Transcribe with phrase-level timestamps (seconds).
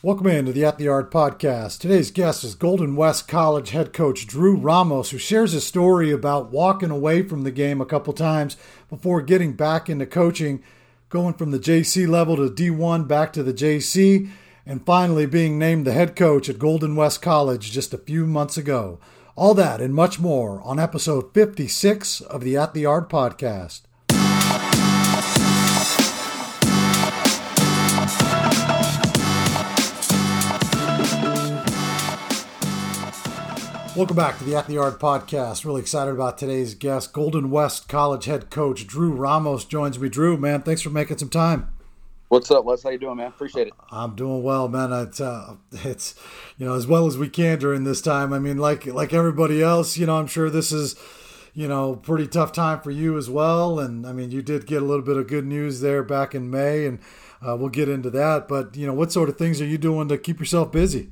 [0.00, 1.80] Welcome into the At the Yard podcast.
[1.80, 6.50] Today's guest is Golden West College head coach Drew Ramos, who shares a story about
[6.50, 8.56] walking away from the game a couple times
[8.88, 10.62] before getting back into coaching,
[11.08, 14.30] going from the JC level to D1 back to the JC,
[14.64, 18.56] and finally being named the head coach at Golden West College just a few months
[18.56, 18.98] ago.
[19.36, 23.82] All that and much more on episode 56 of the At the Yard podcast.
[33.98, 35.64] Welcome back to the At the Yard podcast.
[35.64, 37.12] Really excited about today's guest.
[37.12, 40.08] Golden West College head coach Drew Ramos joins me.
[40.08, 41.68] Drew, man, thanks for making some time.
[42.28, 42.80] What's up, Les?
[42.80, 43.26] How you doing, man?
[43.26, 43.72] Appreciate it.
[43.90, 44.92] I'm doing well, man.
[44.92, 46.14] It's uh, it's
[46.58, 48.32] you know as well as we can during this time.
[48.32, 50.94] I mean, like like everybody else, you know, I'm sure this is
[51.52, 53.80] you know pretty tough time for you as well.
[53.80, 56.52] And I mean, you did get a little bit of good news there back in
[56.52, 57.00] May, and
[57.42, 58.46] uh, we'll get into that.
[58.46, 61.10] But you know, what sort of things are you doing to keep yourself busy?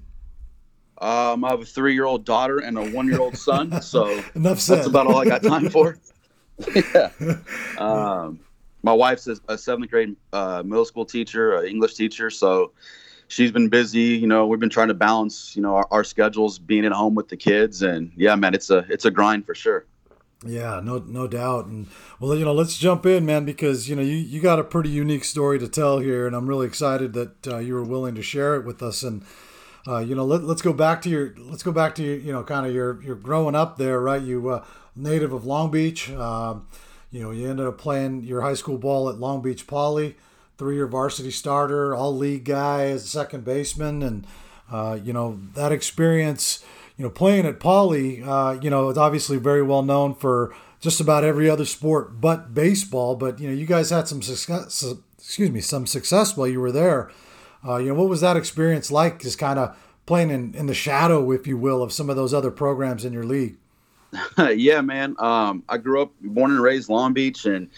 [0.99, 4.23] Um, I have a three-year-old daughter and a one-year-old son, so.
[4.35, 5.99] That's about all I got time for.
[6.75, 7.11] yeah.
[7.77, 8.41] Um,
[8.83, 12.73] my wife's a, a seventh grade uh, middle school teacher, an English teacher, so
[13.29, 14.01] she's been busy.
[14.01, 17.15] You know, we've been trying to balance, you know, our, our schedules, being at home
[17.15, 19.85] with the kids, and yeah, man, it's a it's a grind for sure.
[20.45, 21.67] Yeah, no, no doubt.
[21.67, 21.87] And
[22.21, 24.91] well, you know, let's jump in, man, because you know you, you got a pretty
[24.91, 28.23] unique story to tell here, and I'm really excited that uh, you were willing to
[28.23, 29.03] share it with us.
[29.03, 29.25] And
[29.87, 32.33] uh, you know, let, us go back to your let's go back to your, you
[32.33, 34.23] know kind of your your growing up there, right?
[34.23, 36.11] You uh, native of Long Beach.
[36.11, 36.67] Um,
[37.13, 40.17] you know, you ended up playing your high school ball at Long Beach Poly,
[40.59, 44.27] three-year varsity starter, all league guy as a second baseman, and
[44.71, 46.65] uh, you know that experience.
[46.99, 50.99] You know, playing at Poly, uh, you know, it's obviously very well known for just
[50.99, 53.17] about every other sport but baseball.
[53.17, 54.83] But you know, you guys had some success.
[55.19, 57.11] Excuse me, some success while you were there.
[57.67, 59.21] Uh, you know, what was that experience like?
[59.21, 62.33] Just kind of playing in, in the shadow, if you will, of some of those
[62.33, 63.57] other programs in your league.
[64.55, 65.17] yeah, man.
[65.19, 67.69] Um, I grew up, born and raised Long Beach, and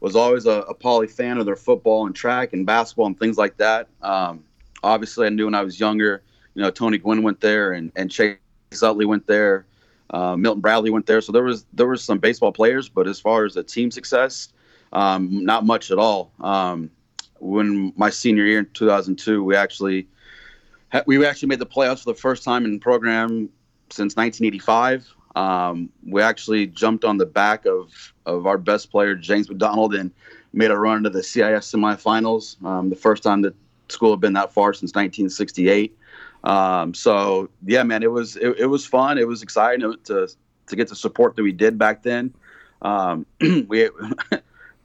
[0.00, 3.38] was always a, a poly fan of their football and track and basketball and things
[3.38, 3.88] like that.
[4.02, 4.44] Um,
[4.82, 6.22] obviously, I knew when I was younger.
[6.54, 8.38] You know, Tony Gwynn went there, and, and Chase
[8.82, 9.66] Utley went there.
[10.10, 13.18] Uh, Milton Bradley went there, so there was there was some baseball players, but as
[13.18, 14.52] far as a team success,
[14.92, 16.30] um, not much at all.
[16.40, 16.90] Um,
[17.40, 20.08] when my senior year in 2002, we actually
[21.06, 23.48] we actually made the playoffs for the first time in program
[23.90, 25.12] since 1985.
[25.34, 30.10] Um, we actually jumped on the back of of our best player James McDonald and
[30.52, 32.62] made a run to the CIF semifinals.
[32.64, 33.54] Um, the first time that
[33.88, 35.96] school had been that far since 1968.
[36.44, 39.18] Um, so yeah, man, it was it, it, was fun.
[39.18, 40.28] It was exciting to
[40.66, 42.32] to get the support that we did back then.
[42.82, 43.26] Um,
[43.68, 43.90] we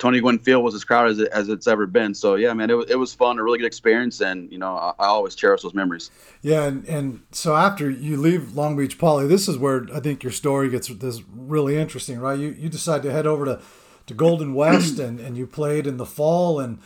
[0.02, 2.16] Tony Gwynn Field was as crowded as, it, as it's ever been.
[2.16, 4.94] So yeah, man, it, it was fun, a really good experience, and you know I,
[4.98, 6.10] I always cherish those memories.
[6.42, 10.24] Yeah, and, and so after you leave Long Beach Poly, this is where I think
[10.24, 12.38] your story gets this really interesting, right?
[12.38, 13.62] You you decide to head over to,
[14.08, 16.80] to Golden West, and, and you played in the fall, and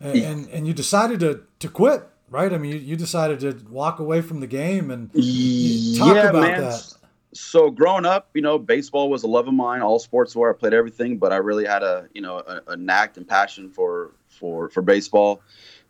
[0.00, 2.54] and and you decided to to quit, right?
[2.54, 6.40] I mean, you, you decided to walk away from the game, and talk yeah, about
[6.40, 6.60] man.
[6.62, 6.91] that
[7.34, 9.80] so growing up, you know, baseball was a love of mine.
[9.80, 10.54] All sports were.
[10.54, 13.70] I played everything, but I really had a, you know, a, a knack and passion
[13.70, 15.40] for for for baseball.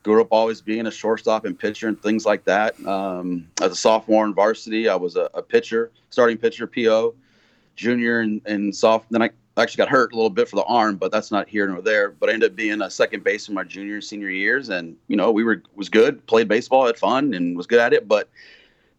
[0.02, 2.74] Grew up always being a shortstop and pitcher and things like that.
[2.86, 7.14] Um, as a sophomore in varsity, I was a, a pitcher, starting pitcher, PO.
[7.74, 9.10] Junior and, and soft.
[9.10, 11.66] Then I actually got hurt a little bit for the arm, but that's not here
[11.66, 12.10] nor there.
[12.10, 15.16] But I ended up being a second baseman my junior and senior years, and you
[15.16, 18.28] know, we were was good, played baseball, had fun, and was good at it, but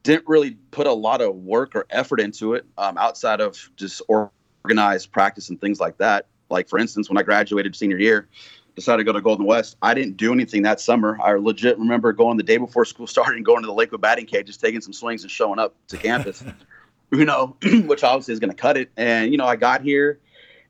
[0.03, 4.01] didn't really put a lot of work or effort into it um, outside of just
[4.07, 6.27] organized practice and things like that.
[6.49, 8.27] Like for instance, when I graduated senior year,
[8.75, 9.77] decided to go to Golden West.
[9.81, 11.17] I didn't do anything that summer.
[11.21, 14.25] I legit remember going the day before school started and going to the Lakewood batting
[14.25, 16.43] cage, just taking some swings and showing up to campus.
[17.11, 18.91] you know, which obviously is going to cut it.
[18.97, 20.19] And you know, I got here.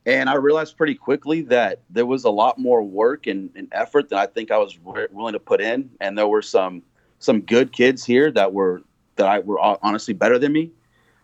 [0.05, 4.09] And I realized pretty quickly that there was a lot more work and, and effort
[4.09, 5.89] than I think I was willing to put in.
[6.01, 6.83] And there were some
[7.19, 8.83] some good kids here that were
[9.15, 10.71] that I were honestly better than me.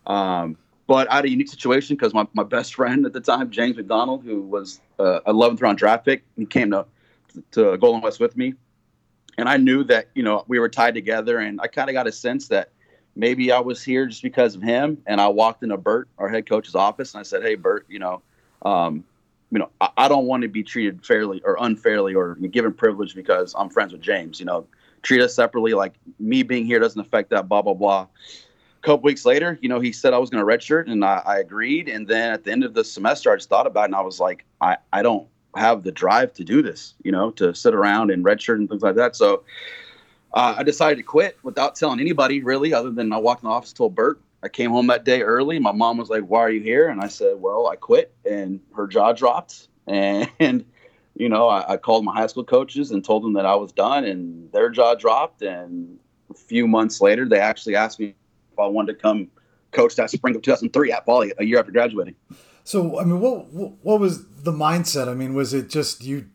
[0.06, 0.56] Um,
[0.86, 3.76] but I had a unique situation because my, my best friend at the time, James
[3.76, 6.84] McDonald, who was uh, 11th round draft pick, he came to
[7.52, 8.54] to Golden West with me,
[9.38, 12.08] and I knew that you know we were tied together, and I kind of got
[12.08, 12.70] a sense that
[13.14, 15.00] maybe I was here just because of him.
[15.06, 17.98] And I walked into Bert, our head coach's office, and I said, "Hey, Bert, you
[17.98, 18.22] know."
[18.62, 19.04] Um,
[19.52, 23.14] you know, I, I, don't want to be treated fairly or unfairly or given privilege
[23.14, 24.38] because I'm friends with James.
[24.38, 24.66] You know,
[25.02, 25.74] treat us separately.
[25.74, 27.48] Like me being here doesn't affect that.
[27.48, 28.06] Blah blah blah.
[28.80, 31.22] A couple weeks later, you know, he said I was going to redshirt, and I,
[31.26, 31.86] I, agreed.
[31.86, 34.00] And then at the end of the semester, I just thought about it, and I
[34.00, 37.74] was like, I, I don't have the drive to do this, you know, to sit
[37.74, 39.16] around and redshirt and things like that.
[39.16, 39.44] So
[40.32, 43.54] uh, I decided to quit without telling anybody really, other than I walked in the
[43.54, 44.18] office, told Bert.
[44.42, 45.58] I came home that day early.
[45.58, 48.60] My mom was like, "Why are you here?" And I said, "Well, I quit." And
[48.74, 49.68] her jaw dropped.
[49.86, 50.64] And
[51.20, 53.72] you know, I, I called my high school coaches and told them that I was
[53.72, 55.42] done, and their jaw dropped.
[55.42, 55.98] And
[56.30, 58.14] a few months later, they actually asked me
[58.52, 59.28] if I wanted to come
[59.70, 62.16] coach that spring of 2003 at Poly, a year after graduating.
[62.64, 65.08] So, I mean, what what was the mindset?
[65.08, 66.26] I mean, was it just you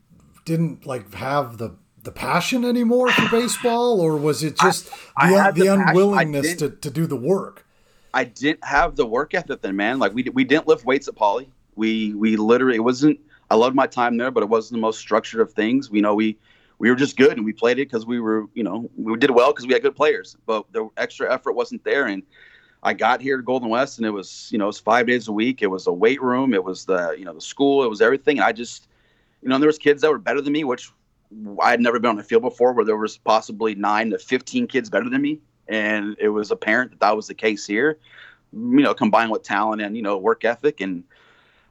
[0.44, 5.36] didn't like have the the passion anymore for baseball, or was it just I, the,
[5.36, 7.66] I the, the unwillingness to, to do the work?
[8.14, 9.98] I didn't have the work ethic then, man.
[9.98, 11.50] Like we we didn't lift weights at Poly.
[11.74, 13.18] We we literally it wasn't.
[13.50, 15.90] I loved my time there, but it wasn't the most structured of things.
[15.90, 16.38] We know we
[16.78, 19.30] we were just good and we played it because we were you know we did
[19.30, 22.06] well because we had good players, but the extra effort wasn't there.
[22.06, 22.22] And
[22.82, 25.28] I got here to Golden West and it was you know it was five days
[25.28, 25.62] a week.
[25.62, 26.54] It was a weight room.
[26.54, 27.84] It was the you know the school.
[27.84, 28.38] It was everything.
[28.38, 28.88] And I just
[29.42, 30.90] you know there was kids that were better than me, which
[31.60, 34.66] I had never been on the field before where there was possibly nine to 15
[34.68, 35.40] kids better than me.
[35.68, 37.98] And it was apparent that that was the case here,
[38.52, 41.02] you know, combined with talent and, you know, work ethic and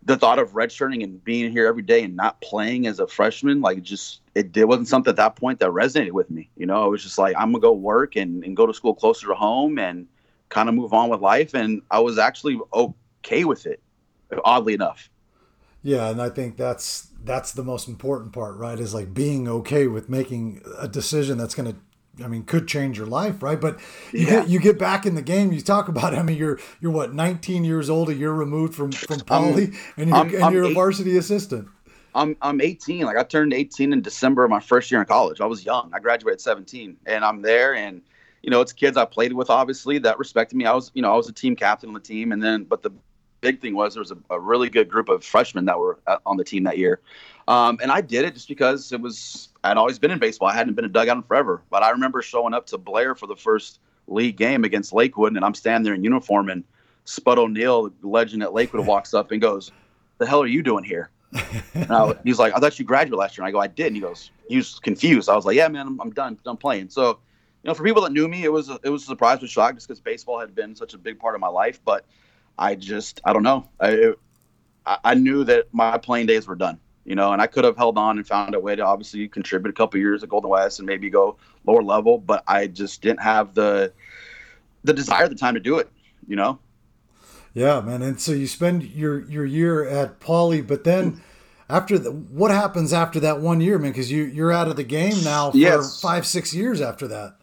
[0.06, 3.62] the thought of redshirting and being here every day and not playing as a freshman,
[3.62, 6.50] like just, it, it wasn't something at that point that resonated with me.
[6.56, 8.94] You know, it was just like, I'm to go work and, and go to school
[8.94, 10.08] closer to home and
[10.50, 11.56] kind of move on with life.
[11.56, 13.82] And I was actually okay with it,
[14.44, 15.10] oddly enough.
[15.82, 18.80] Yeah, and I think that's that's the most important part, right?
[18.80, 21.78] Is like being okay with making a decision that's going to
[22.24, 23.60] I mean, could change your life, right?
[23.60, 23.80] But
[24.12, 24.42] you yeah.
[24.42, 25.52] get you get back in the game.
[25.52, 26.16] You talk about.
[26.16, 30.10] I mean, you're you're what 19 years old, a year removed from from Poly, and
[30.10, 31.68] you're, I'm, and you're I'm a varsity assistant.
[32.14, 33.06] I'm I'm 18.
[33.06, 35.42] Like I turned 18 in December of my first year in college.
[35.42, 35.92] I was young.
[35.94, 37.76] I graduated 17, and I'm there.
[37.76, 38.02] And
[38.42, 40.66] you know, it's kids I played with, obviously that respected me.
[40.66, 42.82] I was you know I was a team captain on the team, and then but
[42.82, 42.92] the
[43.42, 46.18] big thing was there was a, a really good group of freshmen that were uh,
[46.26, 47.02] on the team that year.
[47.48, 50.48] Um, and I did it just because it was, I'd always been in baseball.
[50.48, 51.62] I hadn't been a dugout in forever.
[51.70, 55.46] But I remember showing up to Blair for the first league game against Lakewood, and
[55.46, 56.64] I'm standing there in uniform, and
[57.06, 59.72] Spud O'Neill, the legend at Lakewood, walks up and goes,
[60.18, 61.10] The hell are you doing here?
[61.34, 63.46] I, he's like, I thought you graduated last year.
[63.46, 63.88] And I go, I did.
[63.88, 65.30] And he goes, he was confused.
[65.30, 66.90] I was like, Yeah, man, I'm, I'm done, done playing.
[66.90, 69.42] So, you know, for people that knew me, it was a, it was a surprise,
[69.42, 71.80] with shock, just because baseball had been such a big part of my life.
[71.84, 72.06] But
[72.58, 73.68] I just I don't know.
[73.80, 74.14] I
[74.86, 76.80] I knew that my playing days were done.
[77.06, 79.70] You know, and I could have held on and found a way to obviously contribute
[79.70, 83.22] a couple years at Golden West and maybe go lower level, but I just didn't
[83.22, 83.94] have the
[84.84, 85.90] the desire, the time to do it.
[86.28, 86.60] You know.
[87.54, 88.02] Yeah, man.
[88.02, 91.22] And so you spend your your year at Poly, but then
[91.70, 93.92] after the, what happens after that one year, man?
[93.92, 96.02] Because you you're out of the game now for yes.
[96.02, 97.38] five six years after that.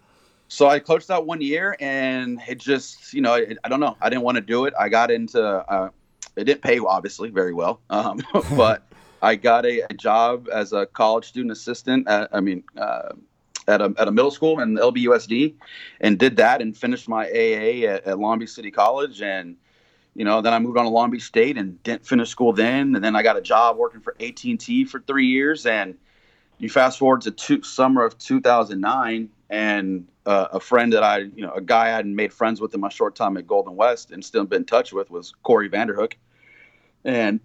[0.48, 3.96] So I coached that one year, and it just, you know, it, I don't know.
[4.02, 4.74] I didn't want to do it.
[4.78, 5.42] I got into.
[5.42, 5.88] Uh,
[6.36, 8.20] it didn't pay obviously very well, um,
[8.56, 8.91] but
[9.22, 12.08] I got a, a, job as a college student assistant.
[12.08, 13.12] At, I mean, uh,
[13.68, 15.54] at a at a middle school in LBUSD,
[16.00, 19.56] and did that and finished my AA at, at Long Beach City College, and
[20.14, 22.94] you know, then I moved on to Long Beach State and didn't finish school then,
[22.94, 25.96] and then I got a job working for AT and T for three years, and
[26.58, 31.44] you fast forward to two, summer of 2009 and uh, a friend that I, you
[31.44, 34.12] know, a guy I hadn't made friends with in my short time at Golden West
[34.12, 36.14] and still been in touch with was Corey Vanderhook.
[37.04, 37.40] And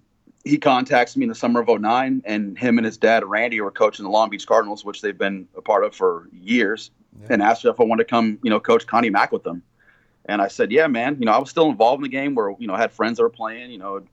[0.48, 3.72] he contacts me in the summer of 09 and him and his dad, Randy, were
[3.72, 7.28] coaching the Long Beach Cardinals, which they've been a part of for years yeah.
[7.32, 9.64] and asked if I wanted to come, you know, coach Connie Mack with them.
[10.26, 12.54] And I said, yeah, man, you know, I was still involved in the game where,
[12.60, 14.04] you know, I had friends that were playing, you know,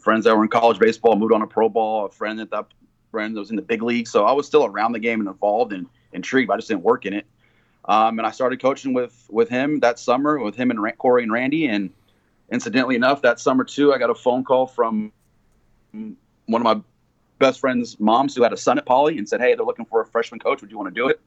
[0.00, 2.66] friends that were in college baseball, moved on to pro ball, a friend that that
[3.10, 4.06] friend that was in the big league.
[4.06, 6.82] So I was still around the game and involved and intrigued, but I just didn't
[6.82, 7.26] work in it.
[7.86, 11.32] Um, and I started coaching with with him that summer with him and Corey and
[11.32, 11.66] Randy.
[11.66, 11.90] And
[12.50, 15.12] incidentally enough, that summer too, I got a phone call from
[15.92, 16.16] one
[16.60, 16.80] of my
[17.38, 20.00] best friend's moms who had a son at Poly and said, "Hey, they're looking for
[20.00, 20.60] a freshman coach.
[20.60, 21.20] Would you want to do it?"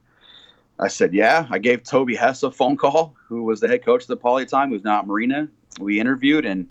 [0.80, 4.04] I said, "Yeah." I gave Toby Hess a phone call, who was the head coach
[4.04, 5.48] of the Poly at the time, who's now at Marina.
[5.80, 6.70] We interviewed and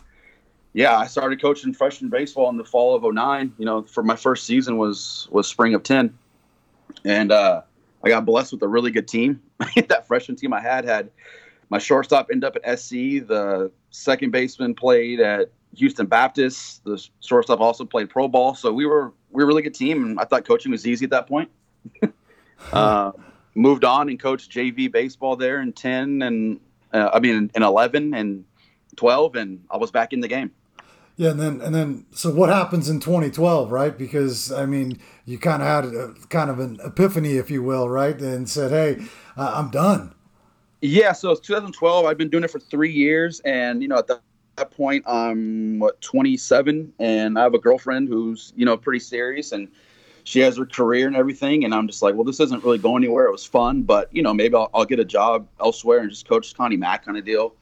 [0.75, 3.53] yeah, I started coaching freshman baseball in the fall of 09.
[3.59, 6.17] You know, for my first season was was spring of 10.
[7.05, 7.63] And uh,
[8.05, 9.43] I got blessed with a really good team.
[9.89, 11.11] that freshman team I had had
[11.71, 12.91] my shortstop end up at SC.
[13.27, 16.85] The second baseman played at Houston Baptist.
[16.85, 18.55] The shortstop also played pro ball.
[18.55, 21.05] So we were we were a really good team, and I thought coaching was easy
[21.05, 21.51] at that point.
[22.73, 23.13] uh,
[23.55, 26.61] moved on and coached JV baseball there in ten and
[26.93, 28.45] uh, I mean in, eleven and
[28.97, 30.51] twelve, and I was back in the game.
[31.17, 33.97] Yeah, and then and then so what happens in 2012, right?
[33.99, 37.89] Because I mean, you kind of had a, kind of an epiphany, if you will,
[37.89, 38.19] right?
[38.21, 39.05] And said, "Hey,
[39.37, 40.15] uh, I'm done."
[40.81, 42.07] Yeah, so it's 2012.
[42.07, 44.21] I've been doing it for three years, and you know, at that
[44.59, 49.53] that point, I'm what 27, and I have a girlfriend who's you know pretty serious,
[49.53, 49.69] and
[50.25, 51.65] she has her career and everything.
[51.65, 53.27] And I'm just like, well, this isn't really going anywhere.
[53.27, 56.29] It was fun, but you know, maybe I'll, I'll get a job elsewhere and just
[56.29, 57.55] coach Connie Mack kind of deal.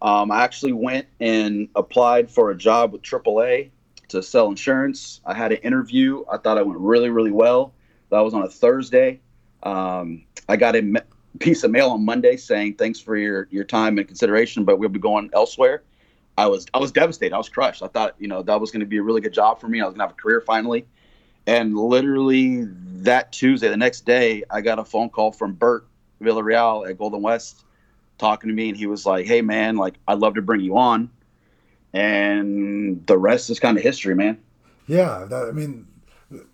[0.00, 3.70] Um, I actually went and applied for a job with AAA
[4.08, 5.20] to sell insurance.
[5.24, 6.24] I had an interview.
[6.30, 7.72] I thought I went really, really well.
[8.10, 9.20] That was on a Thursday.
[9.62, 11.02] Um, I got a
[11.38, 14.88] piece of mail on Monday saying thanks for your your time and consideration, but we'll
[14.88, 15.82] be going elsewhere.
[16.36, 17.34] I was I was devastated.
[17.34, 17.82] I was crushed.
[17.82, 19.80] I thought you know that was going to be a really good job for me.
[19.80, 20.86] I was going to have a career finally.
[21.46, 22.66] And literally
[23.02, 25.86] that Tuesday, the next day, I got a phone call from Bert
[26.22, 27.64] Villarreal at Golden West
[28.18, 30.76] talking to me, and he was like, "Hey man, like I'd love to bring you
[30.76, 31.10] on."
[31.92, 34.38] And the rest is kind of history, man.
[34.86, 35.86] Yeah, that, I mean,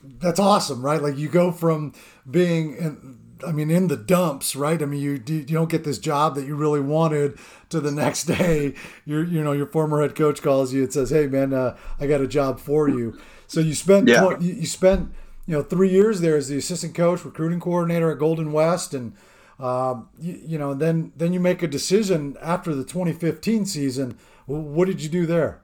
[0.03, 1.01] that's awesome, right?
[1.01, 1.93] Like you go from
[2.29, 4.80] being in, I mean, in the dumps, right?
[4.80, 7.38] I mean, you you don't get this job that you really wanted
[7.71, 8.75] to the next day.
[9.04, 12.07] Your you know your former head coach calls you and says, "Hey, man, uh, I
[12.07, 14.38] got a job for you." So you spent yeah.
[14.38, 15.12] you, you spent
[15.47, 19.14] you know three years there as the assistant coach, recruiting coordinator at Golden West, and
[19.59, 24.18] um, you, you know then then you make a decision after the 2015 season.
[24.47, 25.61] What did you do there?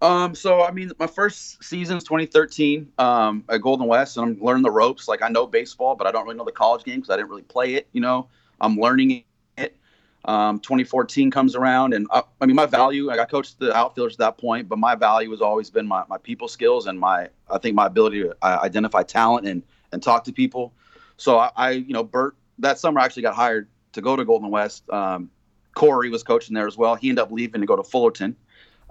[0.00, 4.44] Um, so I mean, my first season is 2013 um, at Golden West, and I'm
[4.44, 5.08] learning the ropes.
[5.08, 7.30] Like I know baseball, but I don't really know the college game because I didn't
[7.30, 7.88] really play it.
[7.92, 8.28] You know,
[8.60, 9.24] I'm learning
[9.56, 9.76] it.
[10.24, 13.06] Um, 2014 comes around, and I, uh, I mean, my value.
[13.06, 16.04] Like I coached the outfielders at that point, but my value has always been my,
[16.08, 19.62] my people skills and my I think my ability to uh, identify talent and
[19.92, 20.72] and talk to people.
[21.16, 24.24] So I, I, you know, Bert that summer I actually got hired to go to
[24.24, 24.88] Golden West.
[24.90, 25.30] Um,
[25.74, 26.94] Corey was coaching there as well.
[26.94, 28.36] He ended up leaving to go to Fullerton.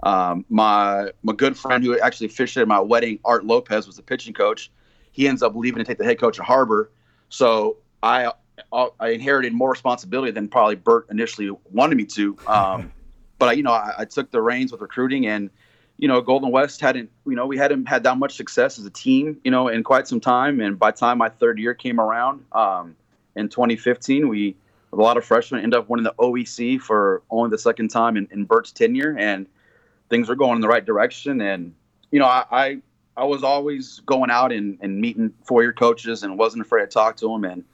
[0.02, 4.34] Um, my my good friend who actually officiated my wedding, Art Lopez, was the pitching
[4.34, 4.70] coach.
[5.12, 6.90] He ends up leaving to take the head coach at Harbor.
[7.28, 8.32] So I
[8.72, 12.36] I inherited more responsibility than probably Bert initially wanted me to.
[12.46, 12.92] Um,
[13.38, 15.50] but I, you know, I, I, took the reins with recruiting, and
[15.96, 18.90] you know, Golden West hadn't you know we hadn't had that much success as a
[18.90, 20.60] team, you know, in quite some time.
[20.60, 22.96] And by the time my third year came around um,
[23.34, 24.56] in 2015, we
[24.92, 28.28] a lot of freshmen ended up winning the OEC for only the second time in,
[28.30, 29.46] in Bert's tenure, and
[30.08, 31.40] things were going in the right direction.
[31.40, 31.74] And
[32.10, 32.78] you know, I I,
[33.16, 36.86] I was always going out and, and meeting four year coaches and wasn't afraid to
[36.86, 37.44] talk to them.
[37.44, 37.64] And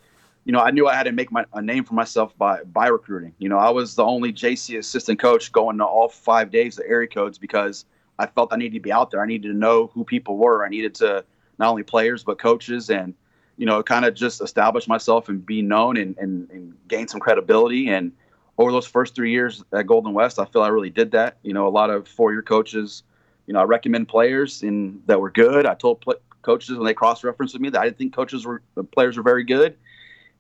[0.45, 2.89] you know, I knew I had to make my, a name for myself by by
[2.89, 3.35] recruiting.
[3.39, 6.85] You know, I was the only JC assistant coach going to all five days of
[6.87, 7.85] area codes because
[8.19, 9.23] I felt I needed to be out there.
[9.23, 10.65] I needed to know who people were.
[10.65, 11.25] I needed to
[11.59, 13.15] not only players but coaches and
[13.57, 17.21] you know kind of just establish myself and be known and, and, and gain some
[17.21, 18.13] credibility and
[18.59, 21.39] over those first three years at Golden West, I feel I really did that.
[21.43, 23.03] You know, a lot of four-year coaches,
[23.47, 25.67] you know, I recommend players in that were good.
[25.67, 28.63] I told pl- coaches when they cross-referenced with me that I didn't think coaches were
[28.75, 29.77] the players were very good,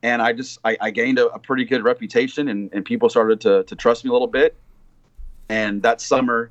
[0.02, 3.40] and I just I, I gained a, a, pretty good reputation, and, and people started
[3.42, 4.56] to to trust me a little bit.
[5.48, 6.50] And that summer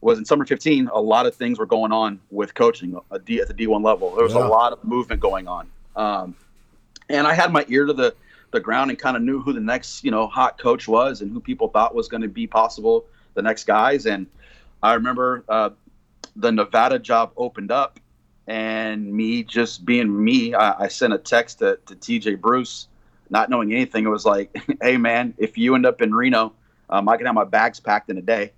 [0.00, 0.88] was in summer 15.
[0.92, 4.14] A lot of things were going on with coaching at the D1 level.
[4.14, 4.46] There was yeah.
[4.46, 6.34] a lot of movement going on, um,
[7.08, 8.14] and I had my ear to the
[8.56, 11.30] the ground and kind of knew who the next you know hot coach was and
[11.30, 14.06] who people thought was going to be possible the next guys.
[14.06, 14.26] And
[14.82, 15.70] I remember uh,
[16.34, 18.00] the Nevada job opened up,
[18.46, 22.88] and me just being me, I, I sent a text to, to TJ Bruce,
[23.28, 24.06] not knowing anything.
[24.06, 26.54] It was like, "Hey man, if you end up in Reno,
[26.88, 28.52] um, I can have my bags packed in a day."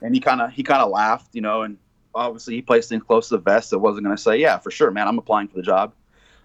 [0.00, 1.76] And he kind of he kind of laughed, you know, and
[2.14, 3.72] obviously he placed things close to the vest.
[3.72, 5.92] I wasn't going to say, "Yeah, for sure, man, I'm applying for the job."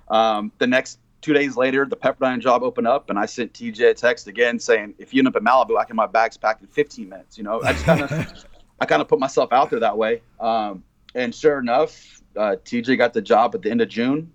[0.08, 3.90] Um, the next two days later, the Pepperdine job opened up, and I sent TJ
[3.90, 6.62] a text again saying, "If you end up in Malibu, I can my bags packed
[6.62, 8.12] in 15 minutes." You know, I just kind of,
[8.80, 10.22] I kind of put myself out there that way.
[10.40, 10.84] Um,
[11.16, 14.32] and sure enough, uh, TJ got the job at the end of June.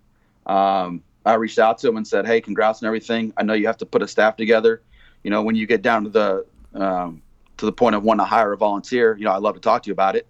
[0.47, 3.33] Um, I reached out to him and said, "Hey, congrats and everything.
[3.37, 4.83] I know you have to put a staff together.
[5.23, 7.23] You know, when you get down to the um,
[7.57, 9.83] to the point of wanting to hire a volunteer, you know, I'd love to talk
[9.85, 10.27] to you about it."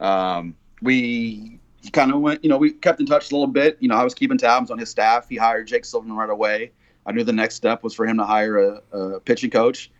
[0.00, 3.76] Um, we he kind of went, you know, we kept in touch a little bit.
[3.80, 5.28] You know, I was keeping tabs on his staff.
[5.28, 6.72] He hired Jake Silverman right away.
[7.06, 9.90] I knew the next step was for him to hire a, a pitching coach.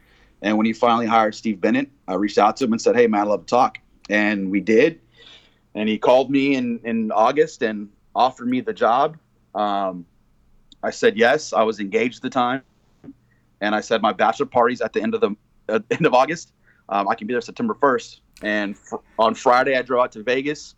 [0.43, 3.07] And when he finally hired Steve Bennett, I reached out to him and said, Hey,
[3.07, 3.79] man, I'd love to talk.
[4.11, 5.01] And we did.
[5.75, 9.17] And he called me in, in August and offered me the job.
[9.55, 10.05] Um,
[10.83, 11.53] I said yes.
[11.53, 12.63] I was engaged at the time.
[13.61, 15.37] And I said, My bachelor party's at the end of the
[15.69, 16.53] uh, end of August.
[16.89, 18.21] Um, I can be there September 1st.
[18.43, 18.77] And
[19.19, 20.75] on Friday, I drove out to Vegas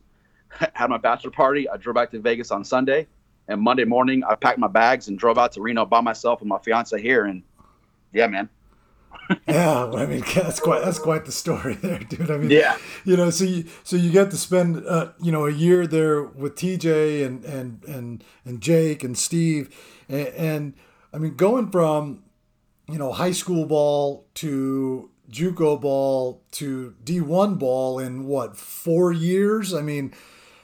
[0.75, 1.69] had my bachelor party.
[1.69, 3.07] I drove back to Vegas on Sunday,
[3.49, 6.49] and Monday morning I packed my bags and drove out to Reno by myself with
[6.49, 7.25] my fiance here.
[7.25, 7.42] And
[8.12, 8.49] yeah, man.
[9.49, 12.30] yeah, I mean that's quite that's quite the story there, dude.
[12.30, 15.47] I mean, yeah, you know, so you so you get to spend uh, you know
[15.47, 19.75] a year there with TJ and and and and Jake and Steve,
[20.09, 20.75] and, and
[21.12, 22.25] I mean going from
[22.88, 29.73] you know high school ball to JUCO ball to D1 ball in what four years?
[29.73, 30.12] I mean,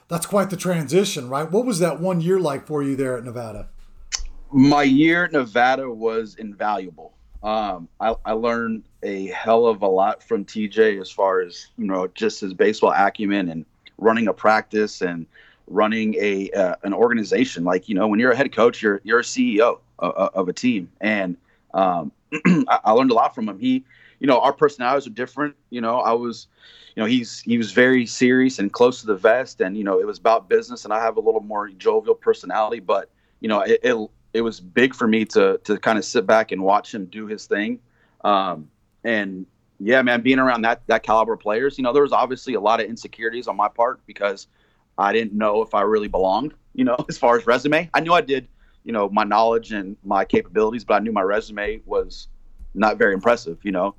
[0.08, 1.50] that's quite the transition, right?
[1.50, 3.68] What was that one year like for you there at Nevada?
[4.52, 7.12] My year at Nevada was invaluable.
[7.42, 11.86] Um, I, I, learned a hell of a lot from TJ as far as you
[11.86, 13.64] know, just his baseball acumen and
[13.98, 15.26] running a practice and
[15.66, 17.64] running a uh, an organization.
[17.64, 20.52] Like you know, when you're a head coach, you're you're a CEO of, of a
[20.52, 21.36] team, and
[21.74, 22.10] um,
[22.46, 23.58] I, I learned a lot from him.
[23.58, 23.84] He,
[24.20, 25.56] you know, our personalities are different.
[25.70, 26.48] You know, I was,
[26.94, 30.00] you know, he's he was very serious and close to the vest, and you know,
[30.00, 33.60] it was about business, and I have a little more jovial personality, but you know,
[33.60, 36.94] it, it it was big for me to to kind of sit back and watch
[36.94, 37.80] him do his thing.
[38.24, 38.68] Um,
[39.04, 39.46] and
[39.78, 42.60] yeah, man, being around that that caliber of players, you know, there was obviously a
[42.60, 44.48] lot of insecurities on my part because
[44.98, 47.90] I didn't know if I really belonged, you know, as far as resume.
[47.92, 48.48] I knew I did,
[48.84, 52.28] you know, my knowledge and my capabilities, but I knew my resume was
[52.74, 53.94] not very impressive, you know.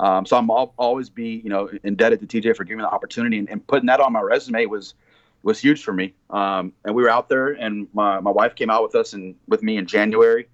[0.00, 2.90] Um, so I'm I'll always be, you know, indebted to TJ for giving me the
[2.90, 4.94] opportunity and, and putting that on my resume was
[5.42, 6.14] was huge for me.
[6.30, 9.34] Um, and we were out there, and my, my wife came out with us and
[9.46, 10.48] with me in January.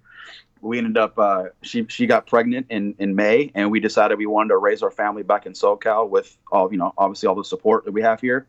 [0.61, 4.25] We ended up uh, she she got pregnant in in May, and we decided we
[4.25, 7.43] wanted to raise our family back in SoCal with all you know obviously all the
[7.43, 8.47] support that we have here.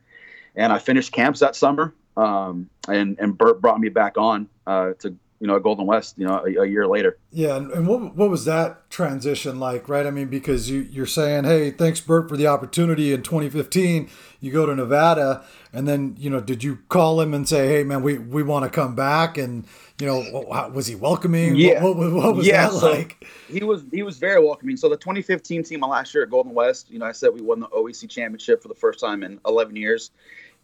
[0.54, 4.92] And I finished camps that summer, um, and and Bert brought me back on uh,
[5.00, 7.18] to you know, Golden West, you know, a, a year later.
[7.30, 10.06] Yeah, and, and, what what was that transition like, right?
[10.06, 14.08] I mean, because you you're saying, hey, thanks Bert for the opportunity in 2015.
[14.40, 17.84] You go to Nevada, and then you know, did you call him and say, hey,
[17.84, 19.36] man, we we want to come back?
[19.36, 19.66] And
[20.00, 21.56] you know, was he welcoming?
[21.56, 23.26] Yeah, what, what, what was yeah, that so like?
[23.48, 24.76] He was he was very welcoming.
[24.78, 27.42] So the 2015 team, my last year at Golden West, you know, I said we
[27.42, 30.10] won the OEC championship for the first time in 11 years,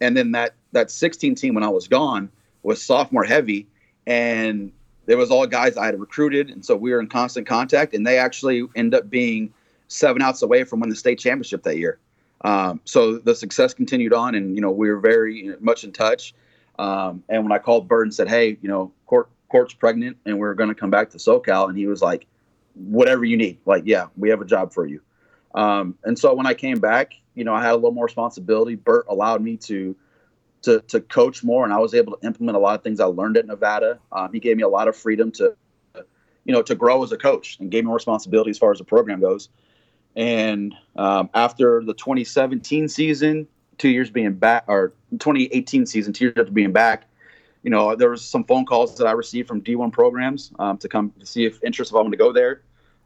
[0.01, 2.29] and then that that 16 team when I was gone
[2.63, 3.67] was sophomore heavy
[4.05, 4.71] and
[5.05, 7.93] there was all guys I had recruited, and so we were in constant contact.
[7.93, 9.53] And they actually end up being
[9.87, 11.99] seven outs away from winning the state championship that year.
[12.41, 16.33] Um, so the success continued on, and you know we were very much in touch.
[16.79, 20.39] Um, and when I called Bert and said, "Hey, you know, Court Court's pregnant, and
[20.39, 22.25] we're going to come back to SoCal," and he was like,
[22.73, 25.01] "Whatever you need, like, yeah, we have a job for you."
[25.55, 28.75] Um, and so when I came back, you know, I had a little more responsibility.
[28.75, 29.95] Bert allowed me to
[30.63, 33.05] to to coach more, and I was able to implement a lot of things I
[33.05, 33.99] learned at Nevada.
[34.11, 35.55] Um, he gave me a lot of freedom to,
[36.45, 38.83] you know, to grow as a coach, and gave me responsibility as far as the
[38.83, 39.49] program goes.
[40.15, 43.47] And um, after the 2017 season,
[43.77, 47.05] two years being back, or 2018 season, two years after being back,
[47.63, 50.89] you know, there was some phone calls that I received from D1 programs um, to
[50.89, 52.61] come to see if interest if I wanted to go there.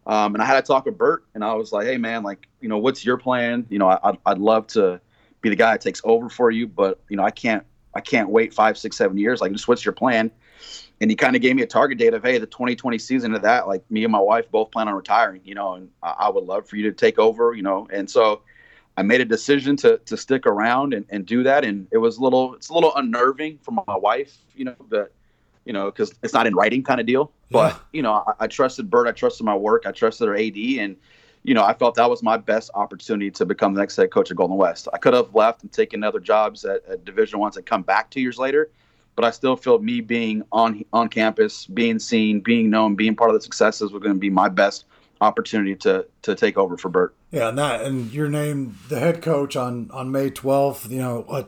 [0.06, 2.48] Um, and I had to talk with Bert, and I was like, "Hey, man, like,
[2.62, 3.66] you know, what's your plan?
[3.70, 5.02] You know, I'd I'd love to
[5.42, 6.68] be the guy that takes over for you.
[6.68, 9.42] But you know, I can't I can't wait five, six, seven years.
[9.42, 10.32] Like, just what's your plan?
[11.00, 13.44] And he kind of gave me a target date of, hey, the 2020 season of
[13.44, 16.30] that, like me and my wife both plan on retiring, you know, and I, I
[16.30, 17.88] would love for you to take over, you know.
[17.92, 18.42] And so
[18.98, 21.64] I made a decision to to stick around and, and do that.
[21.64, 25.12] And it was a little it's a little unnerving for my wife, you know, that
[25.66, 27.32] you know, because it's not in writing kind of deal.
[27.52, 27.80] But yeah.
[27.92, 30.96] you know, I, I, trusted Bert, I trusted my work, I trusted her AD, and
[31.48, 34.30] you know, I felt that was my best opportunity to become the next head coach
[34.30, 34.90] at Golden West.
[34.92, 38.12] I could have left and taken other jobs at, at Division Ones and come back
[38.12, 38.70] two years later,
[39.16, 43.30] but I still feel me being on on campus, being seen, being known, being part
[43.30, 44.84] of the successes was going to be my best
[45.22, 47.16] opportunity to to take over for Bert.
[47.32, 50.90] Yeah, and that and you're named the head coach on on May 12th.
[50.90, 51.46] You know, a,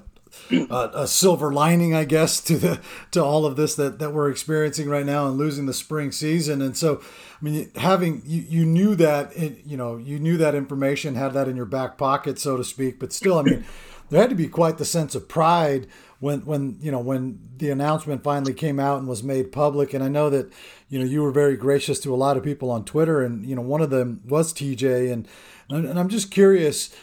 [0.52, 4.30] a, a, silver lining, I guess, to the to all of this that that we're
[4.30, 6.62] experiencing right now and losing the spring season.
[6.62, 10.56] And so, I mean, having you, you knew that it, you know you knew that
[10.56, 13.00] information, had that in your back pocket, so to speak.
[13.00, 13.66] But still, I mean,
[14.10, 15.88] there had to be quite the sense of pride
[16.20, 19.94] when when you know when the announcement finally came out and was made public.
[19.94, 20.52] And I know that
[20.90, 23.56] you know you were very gracious to a lot of people on Twitter, and you
[23.56, 25.28] know one of them was TJ, and
[25.70, 26.96] and I'm just curious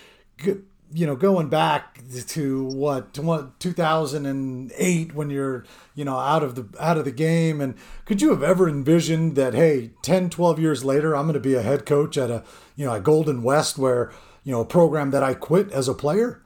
[0.92, 6.96] you know, going back to what, 2008 when you're, you know, out of the out
[6.96, 11.16] of the game and could you have ever envisioned that hey, 10, 12 years later
[11.16, 12.44] I'm going to be a head coach at a,
[12.76, 14.12] you know, a Golden West where,
[14.44, 16.42] you know, a program that I quit as a player?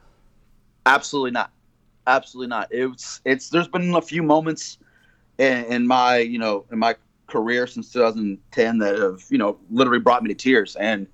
[0.87, 1.51] Absolutely not.
[2.07, 2.69] Absolutely not.
[2.71, 4.79] It's it's there's been a few moments
[5.39, 10.01] in, in my, you know, in my career since 2010 that have, you know, literally
[10.01, 11.07] brought me to tears and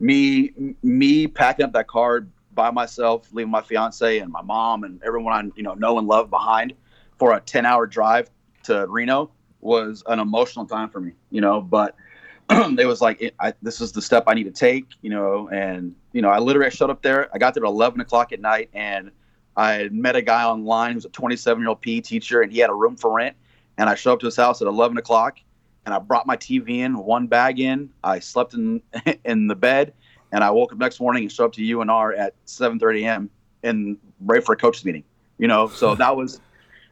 [0.00, 0.50] me
[0.82, 5.32] me packing up that card by myself, leaving my fiance and my mom and everyone
[5.32, 6.74] I you know know and love behind
[7.18, 8.28] for a 10 hour drive
[8.64, 9.30] to Reno
[9.62, 11.96] was an emotional time for me, you know, but
[12.50, 15.48] it was like, it, I, this is the step I need to take, you know,
[15.48, 17.34] and, you know, I literally showed up there.
[17.34, 19.10] I got there at 11 o'clock at night and
[19.56, 22.68] I met a guy online who's a 27 year old PE teacher and he had
[22.68, 23.36] a room for rent.
[23.78, 25.38] And I showed up to his house at 11 o'clock
[25.86, 27.88] and I brought my TV in, one bag in.
[28.04, 28.82] I slept in,
[29.24, 29.94] in the bed
[30.32, 33.30] and I woke up next morning and showed up to UNR at 7:30 a.m.
[33.62, 35.04] and ready for a coach's meeting.
[35.38, 36.40] You know, so that was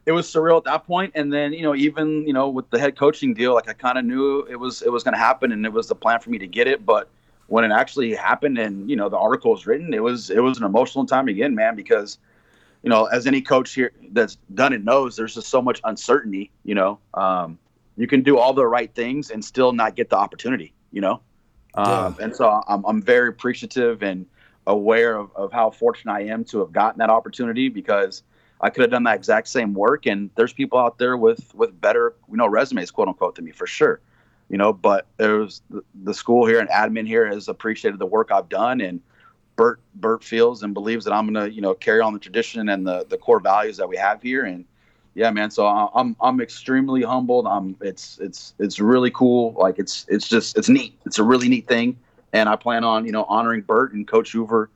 [0.07, 1.13] it was surreal at that point.
[1.15, 3.99] And then you know, even you know, with the head coaching deal, like I kind
[3.99, 6.31] of knew it was it was going to happen, and it was the plan for
[6.31, 6.85] me to get it.
[6.85, 7.09] But
[7.49, 10.59] when it actually happened, and you know, the article was written, it was it was
[10.59, 12.19] an emotional time again, man, because
[12.83, 16.51] you know, as any coach here that's done it knows, there's just so much uncertainty.
[16.65, 17.59] You know, um,
[17.97, 20.73] you can do all the right things and still not get the opportunity.
[20.91, 21.21] You know,
[21.79, 24.27] um, and so I'm I'm very appreciative and
[24.67, 28.23] aware of, of how fortunate I am to have gotten that opportunity because
[28.61, 30.07] I could have done that exact same work.
[30.07, 33.53] And there's people out there with with better, you know, resumes, quote unquote, than me
[33.53, 34.01] for sure.
[34.51, 38.31] You know, but there's the, the school here and admin here has appreciated the work
[38.33, 39.01] I've done, and
[39.57, 42.87] Bert Bert feels and believes that I'm gonna, you know, carry on the tradition and
[42.87, 44.45] the the core values that we have here.
[44.45, 44.65] And
[45.15, 45.51] yeah, man.
[45.51, 47.47] So I'm I'm extremely humbled.
[47.47, 49.55] I'm it's it's it's really cool.
[49.57, 50.99] Like it's it's just it's neat.
[51.07, 51.99] It's a really neat thing,
[52.33, 54.71] and I plan on you know honoring Bert and Coach Hoover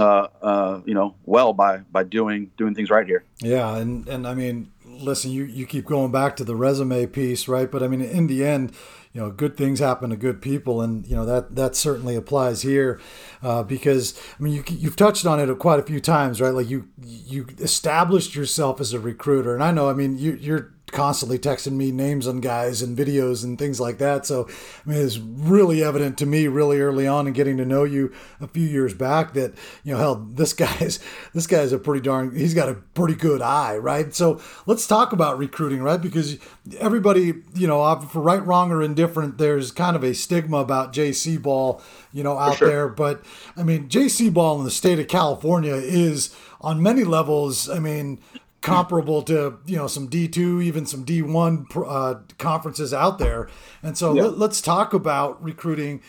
[0.00, 3.24] uh, uh, you know, well by by doing doing things right here.
[3.40, 7.48] Yeah, and and I mean, listen, you you keep going back to the resume piece,
[7.48, 7.70] right?
[7.70, 8.72] But I mean, in the end,
[9.12, 12.62] you know, good things happen to good people, and you know that that certainly applies
[12.62, 13.00] here,
[13.42, 16.54] uh, because I mean, you you've touched on it quite a few times, right?
[16.54, 20.72] Like you you established yourself as a recruiter, and I know, I mean, you you're
[20.92, 24.26] constantly texting me names on guys and videos and things like that.
[24.26, 24.46] So,
[24.86, 28.12] I mean, it's really evident to me really early on in getting to know you
[28.40, 31.00] a few years back that, you know, hell, this guy's,
[31.32, 34.14] this guy's a pretty darn, he's got a pretty good eye, right?
[34.14, 36.00] So let's talk about recruiting, right?
[36.00, 36.38] Because
[36.78, 41.40] everybody, you know, for right, wrong, or indifferent, there's kind of a stigma about JC
[41.40, 42.68] ball, you know, out sure.
[42.68, 42.88] there.
[42.88, 43.24] But
[43.56, 48.20] I mean, JC ball in the state of California is on many levels, I mean,
[48.62, 53.48] comparable to you know some D2 even some D1 uh, conferences out there.
[53.82, 54.22] And so yeah.
[54.22, 56.00] let, us talk about recruiting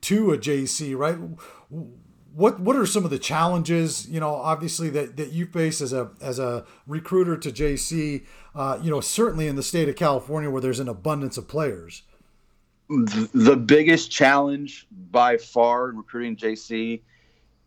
[0.00, 1.18] to a JC right?
[2.34, 5.92] What what are some of the challenges you know obviously that, that you face as
[5.92, 10.50] a as a recruiter to JC uh, you know certainly in the state of California
[10.50, 12.02] where there's an abundance of players?
[12.88, 17.02] The biggest challenge by far in recruiting JC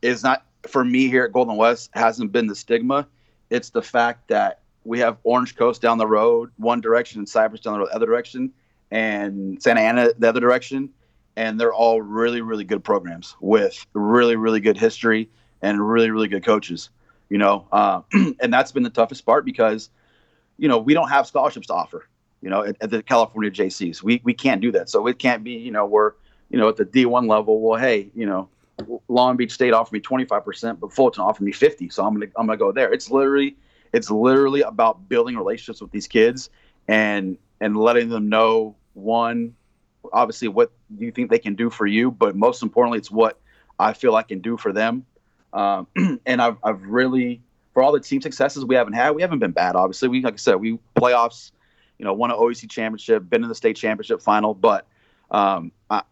[0.01, 3.07] is not for me here at Golden West hasn't been the stigma
[3.51, 7.61] it's the fact that we have Orange Coast down the road, one direction, and Cypress
[7.61, 8.51] down the road, the other direction,
[8.89, 10.89] and Santa Ana the other direction,
[11.35, 15.29] and they're all really, really good programs with really, really good history
[15.61, 16.89] and really, really good coaches.
[17.29, 19.89] You know, uh, and that's been the toughest part because,
[20.57, 22.07] you know, we don't have scholarships to offer.
[22.41, 24.89] You know, at, at the California JCs, we we can't do that.
[24.89, 26.13] So it can't be, you know, we're
[26.49, 27.61] you know at the D1 level.
[27.61, 28.49] Well, hey, you know,
[29.07, 31.89] Long Beach State offered me 25%, but Fullerton offered me 50.
[31.89, 32.91] So I'm gonna I'm gonna go there.
[32.91, 33.55] It's literally
[33.93, 36.49] it's literally about building relationships with these kids
[36.87, 39.55] and and letting them know one
[40.11, 43.39] obviously what you think they can do for you, but most importantly, it's what
[43.79, 45.05] I feel I can do for them.
[45.53, 45.87] Um,
[46.25, 47.41] and I've I've really
[47.73, 49.75] for all the team successes we haven't had, we haven't been bad.
[49.75, 51.51] Obviously, we like I said, we playoffs,
[51.97, 54.87] you know, won an OEC championship, been in the state championship final, but
[55.29, 56.03] um, I,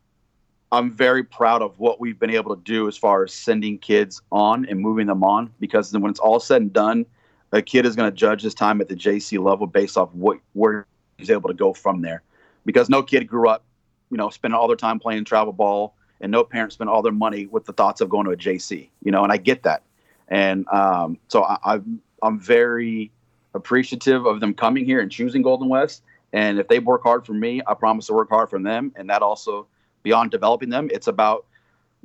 [0.71, 4.21] I'm very proud of what we've been able to do as far as sending kids
[4.32, 7.05] on and moving them on because when it's all said and done,
[7.51, 10.38] a kid is going to judge his time at the JC level based off what
[10.53, 10.86] where
[11.17, 12.21] he's able to go from there.
[12.65, 13.63] Because no kid grew up,
[14.12, 17.13] you know, spending all their time playing travel ball, and no parent spent all their
[17.13, 18.89] money with the thoughts of going to a JC.
[19.01, 19.82] You know, and I get that,
[20.27, 23.12] and um, so I, I'm I'm very
[23.55, 26.03] appreciative of them coming here and choosing Golden West.
[26.32, 29.10] And if they work hard for me, I promise to work hard for them, and
[29.10, 29.65] that also
[30.03, 31.45] beyond developing them, it's about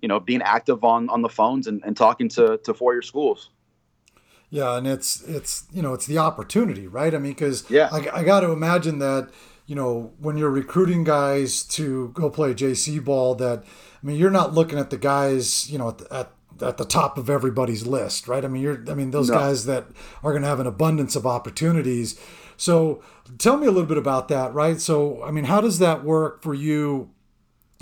[0.00, 3.02] you know being active on on the phones and, and talking to to four year
[3.02, 3.50] schools.
[4.50, 7.14] Yeah, and it's it's you know it's the opportunity, right?
[7.14, 9.30] I mean, because yeah, I, I got to imagine that
[9.66, 14.30] you know when you're recruiting guys to go play JC ball, that I mean you're
[14.30, 16.30] not looking at the guys you know at, the, at
[16.62, 18.44] at the top of everybody's list, right?
[18.44, 19.38] I mean, you're I mean those no.
[19.38, 19.86] guys that
[20.22, 22.20] are going to have an abundance of opportunities.
[22.56, 23.02] So
[23.38, 24.80] tell me a little bit about that, right?
[24.80, 27.10] So I mean, how does that work for you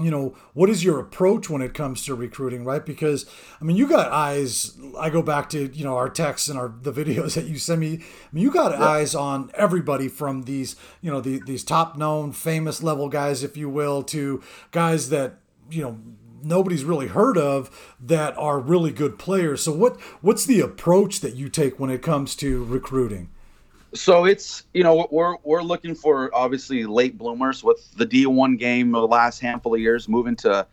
[0.03, 2.85] you know what is your approach when it comes to recruiting right?
[2.85, 3.27] Because
[3.61, 6.75] i mean you got eyes i go back to you know our texts and our
[6.83, 7.95] the videos that you send me.
[7.95, 12.33] I mean you got eyes on everybody from these you know the, these top known
[12.33, 15.39] famous level guys if you will to guys that
[15.71, 15.99] you know
[16.45, 19.63] nobody's really heard of that are really good players.
[19.63, 23.31] So what what's the approach that you take when it comes to recruiting
[23.95, 28.95] so it's you know we're we're looking for obviously late bloomers with the D1 game
[28.95, 30.67] of the last handful of years moving to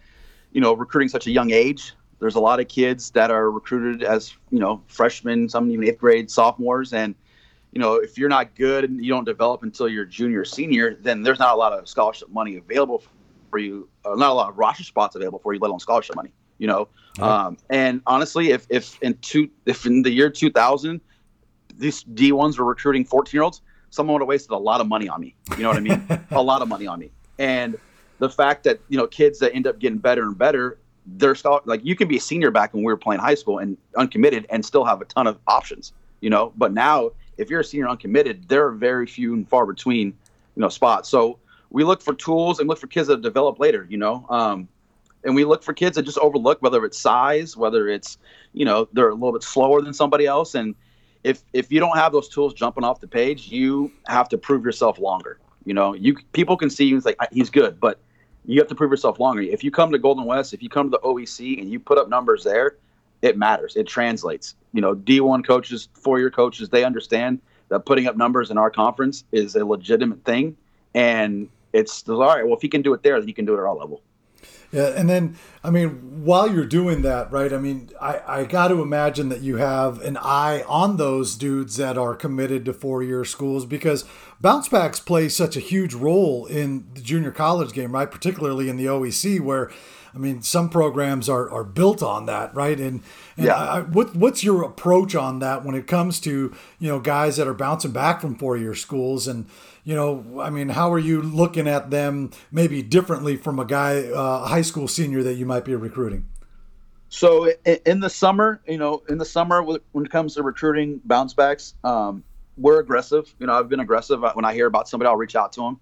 [0.52, 1.94] you know recruiting such a young age.
[2.20, 6.00] There's a lot of kids that are recruited as you know freshmen, some even eighth
[6.00, 7.16] grade, sophomores, and
[7.72, 11.22] you know if you're not good and you don't develop until you're junior, senior, then
[11.22, 13.04] there's not a lot of scholarship money available
[13.50, 13.90] for you.
[14.06, 16.32] Uh, not a lot of roster spots available for you, let alone scholarship money.
[16.58, 16.88] You know,
[17.20, 21.02] um, and honestly, if if in two if in the year 2000
[21.80, 24.88] these D ones were recruiting 14 year olds, someone would have wasted a lot of
[24.88, 25.36] money on me.
[25.58, 26.06] You know what I mean?
[26.32, 27.12] a lot of money on me.
[27.40, 27.78] And
[28.20, 31.62] the fact that you know kids that end up getting better and better, they're still
[31.66, 34.46] like you can be a senior back when we were playing high school and uncommitted
[34.50, 35.94] and still have a ton of options.
[36.22, 39.66] You know, but now if you're a senior uncommitted, there are very few and far
[39.66, 41.08] between, you know, spots.
[41.08, 41.40] So
[41.70, 43.88] we look for tools and look for kids that develop later.
[43.90, 44.68] You know, um,
[45.24, 48.18] and we look for kids that just overlook whether it's size, whether it's
[48.54, 50.76] you know they're a little bit slower than somebody else, and
[51.24, 54.64] if if you don't have those tools jumping off the page, you have to prove
[54.64, 55.40] yourself longer.
[55.66, 58.00] You know, you people can see and like he's good, but
[58.46, 59.42] you have to prove yourself longer.
[59.42, 61.98] If you come to Golden West, if you come to the OEC and you put
[61.98, 62.78] up numbers there,
[63.22, 63.76] it matters.
[63.76, 64.56] It translates.
[64.74, 69.24] You know, D1 coaches, four-year coaches, they understand that putting up numbers in our conference
[69.32, 70.58] is a legitimate thing,
[70.94, 72.46] and it's all right.
[72.46, 74.02] Well, if he can do it there, then he can do it at our level.
[74.72, 77.52] Yeah, and then I mean, while you're doing that, right?
[77.52, 81.78] I mean, I, I got to imagine that you have an eye on those dudes
[81.78, 84.06] that are committed to four year schools because
[84.40, 88.10] bounce backs play such a huge role in the junior college game, right?
[88.10, 89.72] Particularly in the OEC, where
[90.14, 92.80] I mean, some programs are, are built on that, right?
[92.80, 93.02] And,
[93.38, 93.56] and yeah.
[93.56, 97.48] I, what what's your approach on that when it comes to you know guys that
[97.48, 99.48] are bouncing back from four year schools and
[99.90, 104.04] you know, I mean, how are you looking at them maybe differently from a guy,
[104.04, 106.28] uh, high school senior that you might be recruiting?
[107.10, 111.34] So in the summer, you know, in the summer when it comes to recruiting bounce
[111.34, 112.24] backs, um,
[112.56, 113.34] we're aggressive.
[113.40, 115.80] You know, I've been aggressive when I hear about somebody, I'll reach out to them,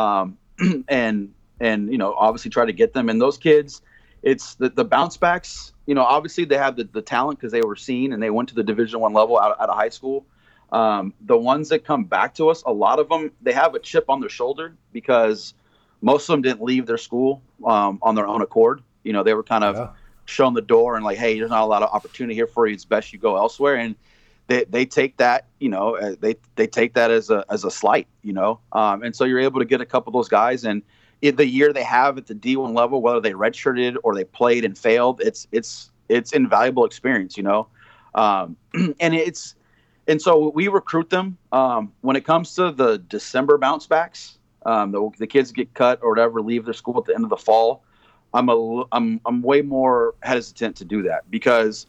[0.00, 3.08] um, and and you know, obviously try to get them.
[3.08, 3.82] And those kids,
[4.22, 5.72] it's the, the bounce backs.
[5.86, 8.50] You know, obviously they have the, the talent because they were seen and they went
[8.50, 10.26] to the Division One level out, out of high school.
[10.70, 13.78] Um, the ones that come back to us, a lot of them, they have a
[13.78, 15.54] chip on their shoulder because
[16.02, 18.82] most of them didn't leave their school um, on their own accord.
[19.02, 19.88] You know, they were kind of yeah.
[20.26, 22.74] shown the door and like, hey, there's not a lot of opportunity here for you.
[22.74, 23.76] It's best you go elsewhere.
[23.76, 23.96] And
[24.48, 27.70] they, they take that, you know, uh, they they take that as a as a
[27.70, 28.60] slight, you know.
[28.72, 30.82] Um, and so you're able to get a couple of those guys, and
[31.20, 34.64] in the year they have at the D1 level, whether they redshirted or they played
[34.64, 37.68] and failed, it's it's it's invaluable experience, you know.
[38.14, 39.54] Um, and it's
[40.08, 41.36] and so we recruit them.
[41.52, 46.00] Um, when it comes to the December bounce backs, um, the, the, kids get cut
[46.02, 47.84] or whatever, leave their school at the end of the fall.
[48.34, 51.86] I'm a I'm I'm way more hesitant to do that because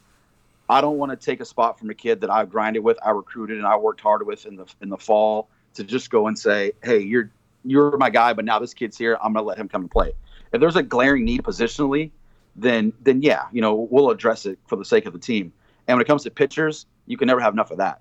[0.69, 3.09] I don't want to take a spot from a kid that I've grinded with, I
[3.09, 6.37] recruited, and I worked hard with in the in the fall to just go and
[6.37, 7.31] say, hey, you're
[7.65, 10.13] you're my guy, but now this kid's here, I'm gonna let him come and play.
[10.53, 12.11] If there's a glaring need positionally,
[12.55, 15.51] then then yeah, you know we'll address it for the sake of the team.
[15.87, 17.99] And when it comes to pitchers, you can never have enough of that.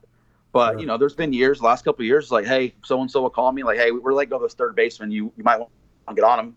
[0.52, 0.80] But sure.
[0.80, 3.30] you know, there's been years, last couple of years, like, hey, so and so will
[3.30, 5.10] call me, like, hey, we're like go this third baseman.
[5.10, 5.70] You you might want
[6.08, 6.56] to get on him.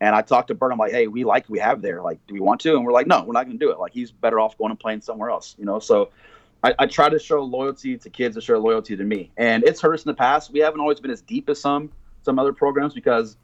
[0.00, 0.72] And I talked to Bert.
[0.72, 2.02] I'm like, hey, we like we have there.
[2.02, 2.74] Like, do we want to?
[2.74, 3.78] And we're like, no, we're not going to do it.
[3.78, 5.54] Like, he's better off going and playing somewhere else.
[5.58, 6.10] You know, so
[6.64, 9.30] I, I, try to show loyalty to kids that show loyalty to me.
[9.36, 10.52] And it's hurt us in the past.
[10.52, 11.90] We haven't always been as deep as some
[12.24, 13.36] some other programs because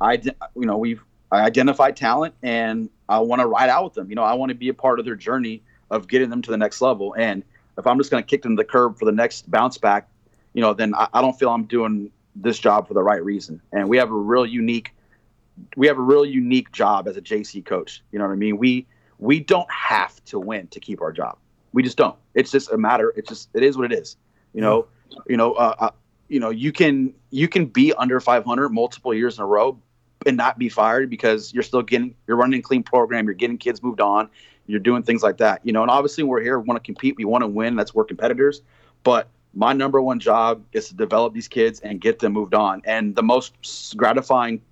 [0.00, 0.20] I,
[0.54, 4.10] you know, we've I identified talent and I want to ride out with them.
[4.10, 6.50] You know, I want to be a part of their journey of getting them to
[6.50, 7.14] the next level.
[7.18, 7.42] And
[7.78, 10.08] if I'm just going to kick them to the curb for the next bounce back,
[10.52, 13.60] you know, then I, I, don't feel I'm doing this job for the right reason.
[13.72, 14.94] And we have a real unique,
[15.76, 18.02] we have a real unique job as a JC coach.
[18.12, 18.58] You know what I mean?
[18.58, 18.86] We
[19.18, 21.38] we don't have to win to keep our job.
[21.72, 22.16] We just don't.
[22.34, 23.12] It's just a matter.
[23.16, 24.16] It's just it is what it is.
[24.52, 24.86] You know.
[25.28, 25.52] You know.
[25.52, 25.90] Uh, uh,
[26.28, 26.50] you know.
[26.50, 29.78] You can you can be under 500 multiple years in a row
[30.26, 33.26] and not be fired because you're still getting you're running a clean program.
[33.26, 34.28] You're getting kids moved on
[34.66, 35.82] you're doing things like that, you know.
[35.82, 37.76] And obviously, we're here, we want to compete, we want to win.
[37.76, 38.62] That's we're competitors.
[39.02, 42.82] But my number one job is to develop these kids and get them moved on.
[42.84, 44.62] And the most gratifying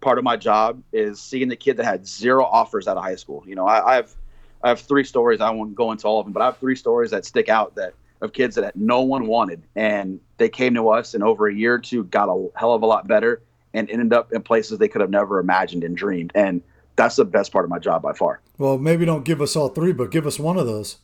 [0.00, 3.16] part of my job is seeing the kid that had zero offers out of high
[3.16, 3.44] school.
[3.46, 4.14] You know, I, I have
[4.62, 5.40] I have three stories.
[5.40, 7.74] I won't go into all of them, but I have three stories that stick out
[7.76, 11.54] that of kids that no one wanted, and they came to us, and over a
[11.54, 14.78] year or two got a hell of a lot better, and ended up in places
[14.78, 16.32] they could have never imagined and dreamed.
[16.34, 16.62] And
[17.00, 18.40] that's the best part of my job by far.
[18.58, 20.98] Well, maybe don't give us all three, but give us one of those.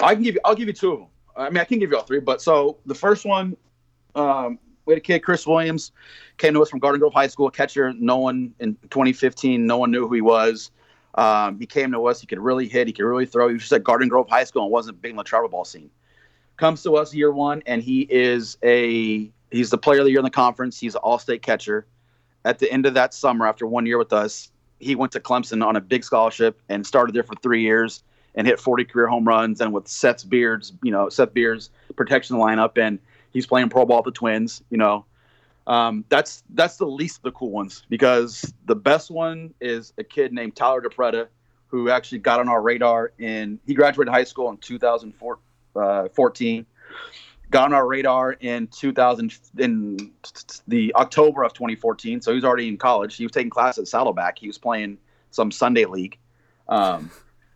[0.00, 0.40] I can give you.
[0.44, 1.08] I'll give you two of them.
[1.36, 3.56] I mean, I can give you all three, but so the first one,
[4.16, 5.92] um, we had a kid, Chris Williams,
[6.36, 7.92] came to us from Garden Grove High School, catcher.
[7.92, 10.72] No one in 2015, no one knew who he was.
[11.14, 12.20] Um, he came to us.
[12.20, 12.88] He could really hit.
[12.88, 13.48] He could really throw.
[13.48, 15.64] He was just at Garden Grove High School and wasn't big in the travel ball
[15.64, 15.90] scene.
[16.56, 20.18] Comes to us year one, and he is a he's the player of the year
[20.18, 20.78] in the conference.
[20.78, 21.86] He's an all-state catcher.
[22.44, 25.64] At the end of that summer, after one year with us, he went to Clemson
[25.64, 28.02] on a big scholarship and started there for three years
[28.34, 29.60] and hit 40 career home runs.
[29.60, 32.98] And with Seth Beer's, you know, Seth Beer's protection lineup, and
[33.32, 34.62] he's playing pro ball with the Twins.
[34.70, 35.04] You know,
[35.66, 40.04] um, that's that's the least of the cool ones because the best one is a
[40.04, 41.28] kid named Tyler DePreta,
[41.68, 45.36] who actually got on our radar and he graduated high school in 2014
[45.76, 46.64] uh,
[47.50, 50.12] got on our radar in 2000 in
[50.68, 53.88] the october of 2014 so he was already in college he was taking class at
[53.88, 54.98] saddleback he was playing
[55.30, 56.18] some sunday league
[56.68, 57.10] um,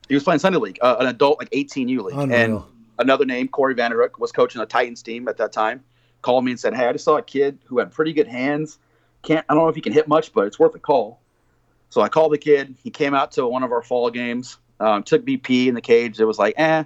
[0.09, 2.33] he was playing sunday league uh, an adult like 18u league Unreal.
[2.33, 2.63] and
[2.99, 5.83] another name corey vanderhook was coaching a titans team at that time
[6.23, 8.79] called me and said hey i just saw a kid who had pretty good hands
[9.23, 11.21] can't i don't know if he can hit much but it's worth a call
[11.95, 12.75] so I called the kid.
[12.83, 14.59] He came out to one of our fall games.
[14.81, 16.19] Um, took BP in the cage.
[16.19, 16.83] It was like, eh.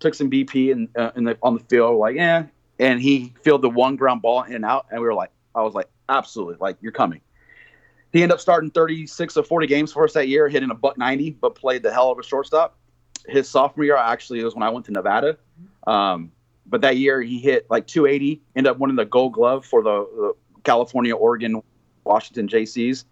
[0.00, 2.44] Took some BP in, uh, in the, on the field, like, yeah,
[2.78, 4.86] And he fielded the one ground ball in and out.
[4.90, 7.20] And we were like, I was like, absolutely, like you're coming.
[8.12, 10.98] He ended up starting 36 of 40 games for us that year, hitting a buck
[10.98, 12.76] 90, but played the hell of a shortstop.
[13.28, 15.36] His sophomore year, actually, was when I went to Nevada.
[15.86, 16.32] Um,
[16.66, 20.08] but that year, he hit like 280, ended up winning the Gold Glove for the,
[20.16, 20.32] the
[20.64, 21.62] California, Oregon,
[22.04, 23.04] Washington JCs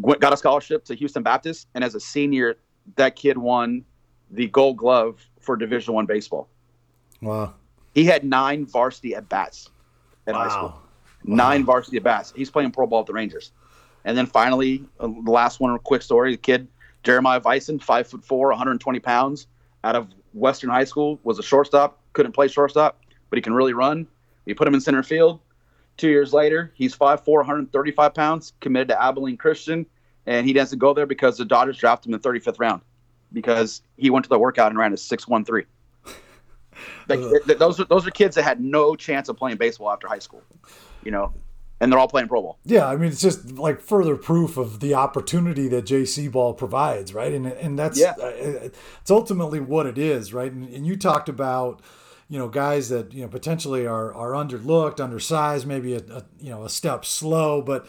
[0.00, 2.56] got a scholarship to Houston Baptist, and as a senior,
[2.96, 3.84] that kid won
[4.30, 6.48] the Gold Glove for Division One baseball.
[7.20, 7.54] Wow!
[7.92, 9.68] He had nine varsity at bats
[10.28, 10.40] at wow.
[10.40, 10.68] high school.
[11.24, 11.34] Wow.
[11.34, 12.32] Nine varsity at bats.
[12.36, 13.50] He's playing pro ball at the Rangers.
[14.04, 16.68] And then finally, uh, the last one, quick story: the kid
[17.02, 19.48] Jeremiah Vison, five foot four, 120 pounds,
[19.82, 21.98] out of Western High School, was a shortstop.
[22.12, 24.06] Couldn't play shortstop, but he can really run.
[24.46, 25.40] You put him in center field.
[25.96, 29.84] Two years later, he's 5'4", 135 pounds, committed to Abilene Christian,
[30.26, 32.82] and he doesn't go there because the Dodgers drafted him in the 35th round
[33.32, 35.64] because he went to the workout and ran a 6'1'3".
[37.08, 37.20] like,
[37.58, 40.42] those are those are kids that had no chance of playing baseball after high school,
[41.04, 41.32] you know,
[41.80, 42.58] and they're all playing pro ball.
[42.64, 47.14] Yeah, I mean it's just like further proof of the opportunity that JC ball provides,
[47.14, 47.32] right?
[47.32, 48.14] And and that's yeah.
[48.20, 50.52] Uh, it's ultimately what it is, right?
[50.52, 51.80] And, and you talked about
[52.28, 56.50] you know guys that you know potentially are are underlooked, undersized, maybe a, a you
[56.50, 57.86] know a step slow, but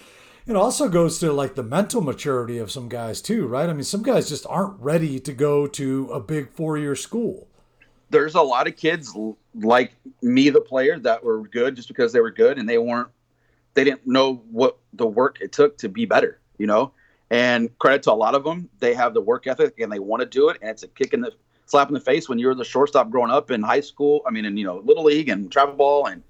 [0.48, 3.70] it also goes to like the mental maturity of some guys too, right?
[3.70, 7.48] I mean, some guys just aren't ready to go to a big four year school.
[8.10, 9.16] There's a lot of kids
[9.56, 13.08] like me, the player, that were good just because they were good and they weren't,
[13.74, 16.92] they didn't know what the work it took to be better, you know?
[17.30, 20.20] And credit to a lot of them, they have the work ethic and they want
[20.20, 20.58] to do it.
[20.62, 21.32] And it's a kick in the
[21.68, 24.22] slap in the face when you're the shortstop growing up in high school.
[24.28, 26.22] I mean, in you know, little league and travel ball and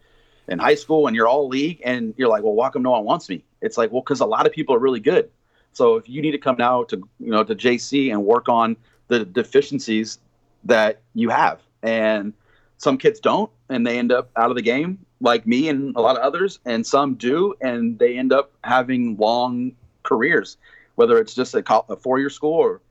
[0.52, 3.06] in high school, and you're all league, and you're like, well, why come no one
[3.06, 3.44] wants me?
[3.62, 5.30] It's like, well, because a lot of people are really good.
[5.74, 8.76] So if you need to come now to you know to JC and work on
[9.08, 10.20] the deficiencies
[10.66, 12.34] that you have, and
[12.78, 16.02] some kids don't, and they end up out of the game, like me and a
[16.02, 19.72] lot of others, and some do, and they end up having long
[20.04, 20.58] careers,
[20.96, 22.82] whether it's just a, a four-year school or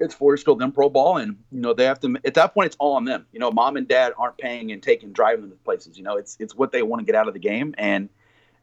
[0.00, 2.16] it's four years then pro ball, and you know they have to.
[2.24, 3.26] At that point, it's all on them.
[3.32, 5.96] You know, mom and dad aren't paying and taking driving them to places.
[5.96, 8.08] You know, it's it's what they want to get out of the game, and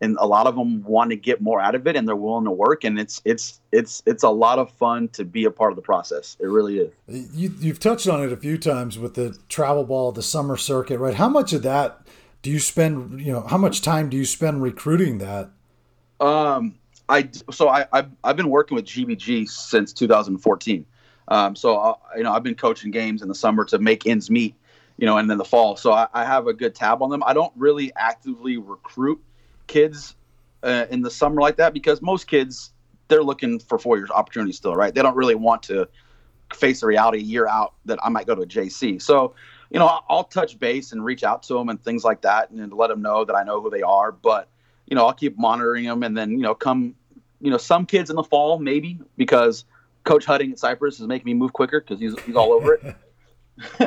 [0.02, 2.46] and a lot of them want to get more out of it, and they're willing
[2.46, 5.72] to work, and it's it's it's it's a lot of fun to be a part
[5.72, 6.38] of the process.
[6.40, 6.92] It really is.
[7.34, 11.00] You you've touched on it a few times with the travel ball, the summer circuit,
[11.00, 11.16] right?
[11.16, 12.08] How much of that
[12.42, 13.22] do you spend?
[13.22, 15.50] You know, how much time do you spend recruiting that?
[16.20, 16.76] Um,
[17.10, 20.86] I so I I've, I've been working with GBG since 2014.
[21.28, 24.30] Um, so uh, you know, I've been coaching games in the summer to make ends
[24.30, 24.56] meet,
[24.98, 25.76] you know, and then the fall.
[25.76, 27.24] So I, I have a good tab on them.
[27.26, 29.22] I don't really actively recruit
[29.68, 30.16] kids
[30.64, 32.72] uh, in the summer like that because most kids
[33.08, 34.94] they're looking for four years opportunity still, right?
[34.94, 35.88] They don't really want to
[36.54, 39.02] face the reality year out that I might go to a JC.
[39.02, 39.36] So
[39.70, 42.72] you know, I'll touch base and reach out to them and things like that, and
[42.74, 44.12] let them know that I know who they are.
[44.12, 44.48] But
[44.88, 46.96] you know, I'll keep monitoring them, and then you know, come,
[47.42, 49.66] you know, some kids in the fall maybe because
[50.06, 52.96] Coach Hutting at Cypress is making me move quicker because he's he's all over it.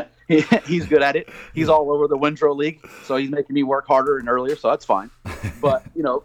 [0.28, 1.28] he, he's good at it.
[1.54, 4.56] He's all over the Wintro League, so he's making me work harder and earlier.
[4.56, 5.10] So that's fine.
[5.60, 6.22] But you know,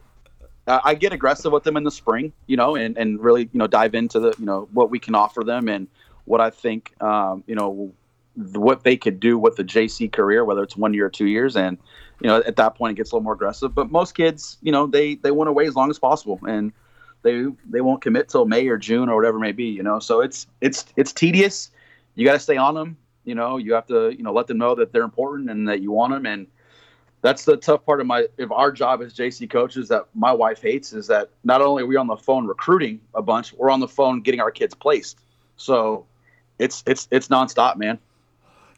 [0.67, 3.67] I get aggressive with them in the spring, you know, and, and really you know
[3.67, 5.88] dive into the you know what we can offer them and
[6.25, 7.91] what I think um, you know
[8.36, 11.56] what they could do with the JC career, whether it's one year or two years,
[11.56, 11.77] and
[12.21, 13.73] you know at that point it gets a little more aggressive.
[13.73, 16.71] But most kids, you know, they they want to wait as long as possible, and
[17.23, 19.65] they they won't commit till May or June or whatever it may be.
[19.65, 21.71] You know, so it's it's it's tedious.
[22.15, 22.97] You got to stay on them.
[23.25, 25.82] You know, you have to you know let them know that they're important and that
[25.82, 26.26] you want them.
[26.26, 26.47] And
[27.21, 30.61] that's the tough part of my if our job as JC coaches that my wife
[30.61, 33.80] hates is that not only are we on the phone recruiting a bunch, we're on
[33.80, 35.19] the phone getting our kids placed.
[35.55, 36.05] So
[36.59, 37.97] it's it's it's nonstop, man.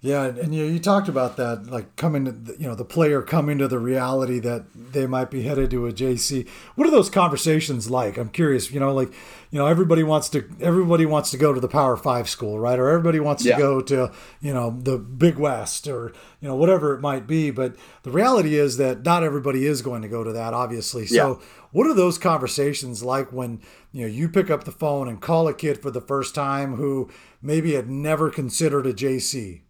[0.05, 3.23] Yeah, and, and you, you talked about that, like coming, to, you know, the player
[3.23, 6.47] coming to the reality that they might be headed to a JC.
[6.75, 8.15] What are those conversations like?
[8.19, 8.71] I'm curious.
[8.71, 9.11] You know, like,
[9.49, 12.77] you know, everybody wants to everybody wants to go to the Power Five school, right?
[12.77, 13.55] Or everybody wants yeah.
[13.55, 17.49] to go to, you know, the Big West or you know whatever it might be.
[17.49, 21.07] But the reality is that not everybody is going to go to that, obviously.
[21.07, 21.45] So, yeah.
[21.71, 23.59] what are those conversations like when
[23.91, 26.75] you know you pick up the phone and call a kid for the first time
[26.75, 27.09] who
[27.41, 29.61] maybe had never considered a JC?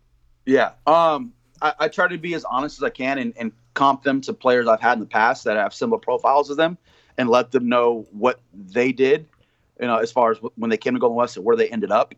[0.46, 0.72] Yeah.
[0.86, 4.22] Um, I, I, try to be as honest as I can and, and comp them
[4.22, 6.78] to players I've had in the past that have similar profiles as them
[7.18, 9.28] and let them know what they did,
[9.80, 11.92] you know, as far as when they came to Golden West and where they ended
[11.92, 12.14] up.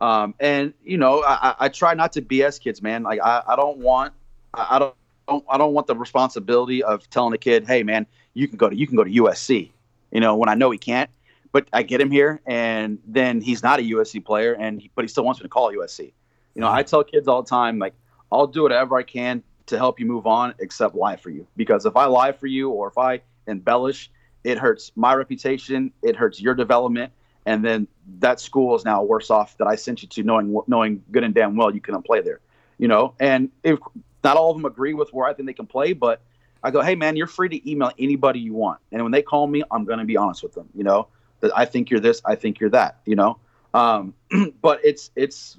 [0.00, 3.02] Um, and you know, I, I, try not to BS kids, man.
[3.02, 4.12] Like I, I don't want,
[4.54, 8.46] I, I don't, I don't want the responsibility of telling a kid, "Hey, man, you
[8.46, 9.70] can go to you can go to USC,"
[10.12, 11.10] you know, when I know he can't.
[11.50, 15.02] But I get him here, and then he's not a USC player, and he, but
[15.02, 16.12] he still wants me to call USC.
[16.58, 17.94] You know, I tell kids all the time, like,
[18.32, 21.46] I'll do whatever I can to help you move on, except lie for you.
[21.56, 24.10] Because if I lie for you or if I embellish,
[24.42, 27.12] it hurts my reputation, it hurts your development,
[27.46, 27.86] and then
[28.18, 31.32] that school is now worse off that I sent you to, knowing knowing good and
[31.32, 32.40] damn well you couldn't play there.
[32.76, 33.78] You know, and if
[34.24, 36.22] not all of them agree with where I think they can play, but
[36.64, 39.46] I go, hey man, you're free to email anybody you want, and when they call
[39.46, 40.68] me, I'm going to be honest with them.
[40.74, 41.06] You know,
[41.38, 42.98] that I think you're this, I think you're that.
[43.06, 43.38] You know,
[43.74, 44.14] um,
[44.60, 45.56] but it's it's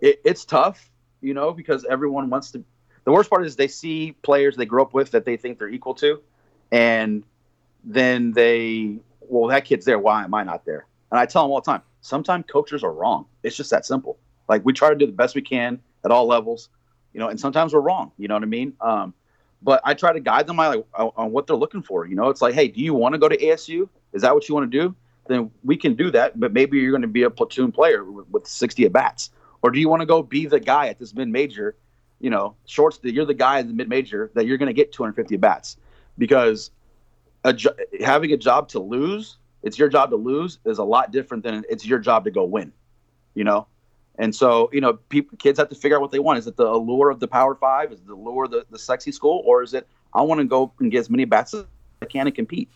[0.00, 0.90] it, it's tough,
[1.20, 2.64] you know, because everyone wants to.
[3.04, 5.68] The worst part is they see players they grew up with that they think they're
[5.68, 6.20] equal to,
[6.70, 7.24] and
[7.84, 9.98] then they, well, that kid's there.
[9.98, 10.86] Why am I not there?
[11.10, 11.82] And I tell them all the time.
[12.00, 13.26] Sometimes coaches are wrong.
[13.42, 14.18] It's just that simple.
[14.48, 16.68] Like we try to do the best we can at all levels,
[17.12, 18.12] you know, and sometimes we're wrong.
[18.18, 18.74] You know what I mean?
[18.80, 19.14] Um,
[19.62, 22.06] but I try to guide them on, on what they're looking for.
[22.06, 23.88] You know, it's like, hey, do you want to go to ASU?
[24.12, 24.94] Is that what you want to do?
[25.26, 26.38] Then we can do that.
[26.38, 29.30] But maybe you're going to be a platoon player with, with 60 at bats.
[29.62, 31.76] Or do you want to go be the guy at this mid major?
[32.20, 34.92] You know, shorts you're the guy in the mid major that you're going to get
[34.92, 35.76] 250 bats
[36.16, 36.70] because
[37.44, 41.12] a jo- having a job to lose, it's your job to lose is a lot
[41.12, 42.72] different than it's your job to go win.
[43.34, 43.66] You know,
[44.18, 46.38] and so you know, people, kids have to figure out what they want.
[46.38, 47.92] Is it the allure of the Power Five?
[47.92, 50.44] Is it the allure of the, the sexy school, or is it I want to
[50.44, 51.64] go and get as many bats as
[52.02, 52.68] I can and compete?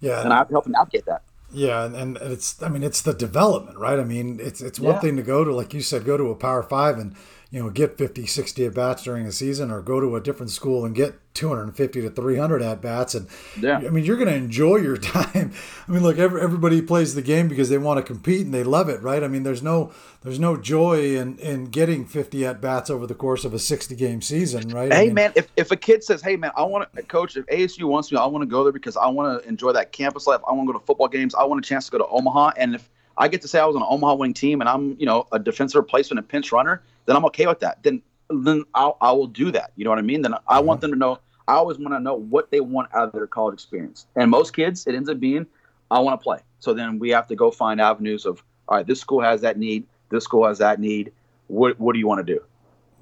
[0.00, 1.22] Yeah, and I have to help them navigate that.
[1.56, 3.98] Yeah, and, and it's I mean it's the development, right?
[3.98, 5.00] I mean it's it's one yeah.
[5.00, 7.14] thing to go to like you said go to a Power 5 and
[7.50, 10.50] you know get 50 60 at bats during the season or go to a different
[10.50, 13.28] school and get 250 to 300 at bats and
[13.60, 13.76] yeah.
[13.76, 15.52] I mean you're going to enjoy your time.
[15.86, 18.64] I mean look every, everybody plays the game because they want to compete and they
[18.64, 19.22] love it, right?
[19.22, 19.92] I mean there's no
[20.22, 23.94] there's no joy in in getting 50 at bats over the course of a 60
[23.94, 24.92] game season, right?
[24.92, 27.36] Hey I mean, man, if, if a kid says, "Hey man, I want to coach
[27.36, 29.92] if ASU wants me, I want to go there because I want to enjoy that
[29.92, 30.40] campus life.
[30.48, 31.34] I want to go to football games.
[31.34, 32.88] I want a chance to go to Omaha and if
[33.18, 35.26] I get to say I was on an Omaha winning team and I'm, you know,
[35.32, 37.82] a defensive replacement and pinch runner, then I'm okay with that.
[37.82, 39.72] Then then I'll, I will do that.
[39.76, 40.22] You know what I mean?
[40.22, 40.90] Then I want mm-hmm.
[40.90, 41.18] them to know.
[41.48, 44.06] I always want to know what they want out of their college experience.
[44.16, 45.46] And most kids, it ends up being,
[45.92, 46.40] I want to play.
[46.58, 49.56] So then we have to go find avenues of, all right, this school has that
[49.56, 49.86] need.
[50.08, 51.12] This school has that need.
[51.46, 52.42] What What do you want to do?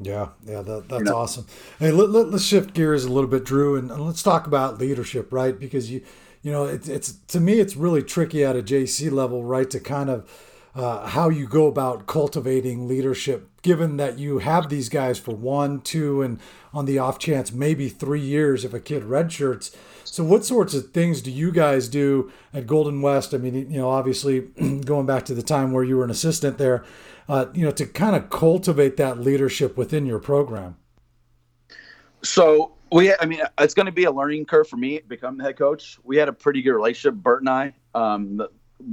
[0.00, 1.16] Yeah, yeah, that, that's you know?
[1.16, 1.46] awesome.
[1.78, 4.78] Hey, let, let, us shift gears a little bit, Drew, and, and let's talk about
[4.78, 5.58] leadership, right?
[5.58, 6.02] Because you
[6.45, 9.68] you know, it's, it's to me, it's really tricky at a JC level, right?
[9.70, 10.30] To kind of
[10.74, 15.80] uh, how you go about cultivating leadership, given that you have these guys for one,
[15.80, 16.38] two, and
[16.74, 19.74] on the off chance, maybe three years if a kid redshirts.
[20.05, 23.32] So, what sorts of things do you guys do at Golden West?
[23.32, 24.40] I mean, you know, obviously
[24.84, 26.84] going back to the time where you were an assistant there,
[27.26, 30.76] uh, you know, to kind of cultivate that leadership within your program.
[32.22, 35.42] So, we, I mean, it's going to be a learning curve for me become the
[35.42, 35.99] head coach.
[36.05, 38.40] We had a pretty good relationship, Bert and I, um,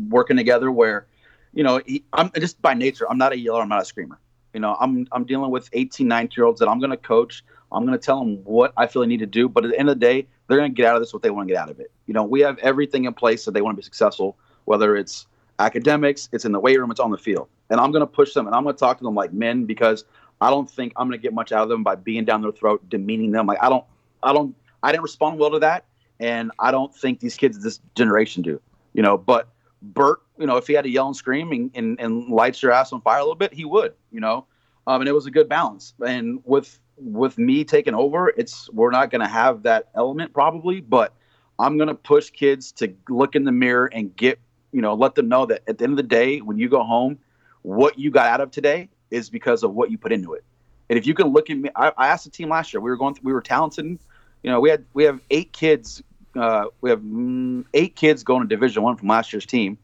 [0.09, 0.71] working together.
[0.71, 1.05] Where,
[1.53, 4.19] you know, he, I'm just by nature, I'm not a yeller, I'm not a screamer.
[4.55, 7.45] You know, I'm I'm dealing with 18, 19 year olds that I'm going to coach.
[7.71, 9.47] I'm going to tell them what I feel they need to do.
[9.47, 11.21] But at the end of the day, they're going to get out of this what
[11.21, 11.91] they want to get out of it.
[12.07, 14.35] You know, we have everything in place that they want to be successful,
[14.65, 15.27] whether it's
[15.59, 17.49] academics, it's in the weight room, it's on the field.
[17.69, 19.65] And I'm going to push them and I'm going to talk to them like men
[19.65, 20.05] because
[20.41, 22.51] I don't think I'm going to get much out of them by being down their
[22.51, 23.45] throat, demeaning them.
[23.45, 23.85] Like I don't,
[24.23, 25.85] I don't, I didn't respond well to that,
[26.19, 28.61] and I don't think these kids of this generation do.
[28.93, 29.49] You know, but
[29.81, 32.71] Bert, you know, if he had to yell and scream and, and, and lights your
[32.71, 33.93] ass on fire a little bit, he would.
[34.11, 34.45] You know,
[34.87, 35.93] um, and it was a good balance.
[36.05, 40.81] And with with me taking over, it's we're not going to have that element probably,
[40.81, 41.13] but
[41.57, 44.39] I'm going to push kids to look in the mirror and get,
[44.71, 46.83] you know, let them know that at the end of the day, when you go
[46.83, 47.19] home,
[47.61, 50.43] what you got out of today is because of what you put into it.
[50.89, 52.81] And if you can look at me, I, I asked the team last year.
[52.81, 53.99] We were going, we were talented.
[54.43, 56.01] You know, we had we have eight kids.
[56.35, 59.77] Uh, we have mm, eight kids going to Division One from last year's team.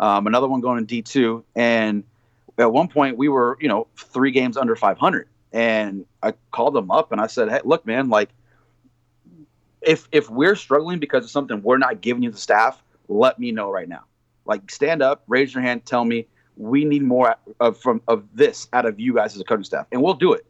[0.00, 2.04] Um, another one going in D two, and
[2.58, 5.28] at one point we were, you know, three games under 500.
[5.52, 8.30] And I called them up and I said, Hey, look, man, like
[9.82, 13.52] if if we're struggling because of something we're not giving you the staff, let me
[13.52, 14.04] know right now.
[14.44, 18.68] Like stand up, raise your hand, tell me we need more of from of this
[18.72, 20.46] out of you guys as a coaching staff, and we'll do it.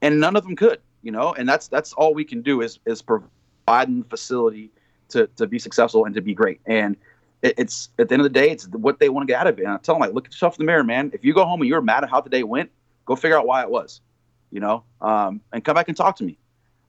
[0.00, 2.80] And none of them could, you know, and that's that's all we can do is
[2.84, 4.70] is providing the facility
[5.08, 6.60] to to be successful and to be great.
[6.66, 6.98] And
[7.40, 9.46] it, it's at the end of the day, it's what they want to get out
[9.46, 9.62] of it.
[9.62, 11.10] And I tell them like, look at yourself in the mirror, man.
[11.14, 12.70] If you go home and you're mad at how the day went,
[13.06, 14.02] go figure out why it was,
[14.50, 16.36] you know, um, and come back and talk to me.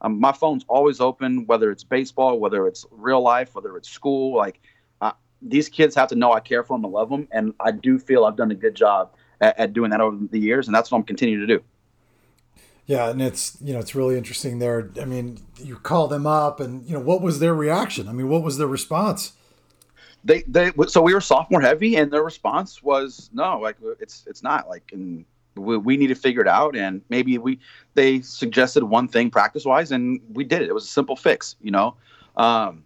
[0.01, 4.35] Um, my phone's always open, whether it's baseball, whether it's real life, whether it's school.
[4.35, 4.59] Like
[4.99, 7.71] uh, these kids have to know I care for them and love them, and I
[7.71, 10.75] do feel I've done a good job at, at doing that over the years, and
[10.75, 11.63] that's what I'm continuing to do.
[12.89, 14.89] Yeah, and it's you know it's really interesting there.
[14.99, 18.07] I mean, you call them up, and you know what was their reaction?
[18.07, 19.33] I mean, what was their response?
[20.23, 24.41] They they so we were sophomore heavy, and their response was no, like it's it's
[24.41, 25.23] not like and
[25.53, 27.59] we, we need to figure it out and maybe we
[27.93, 31.57] they suggested one thing practice wise and we did it it was a simple fix
[31.61, 31.95] you know
[32.37, 32.83] um,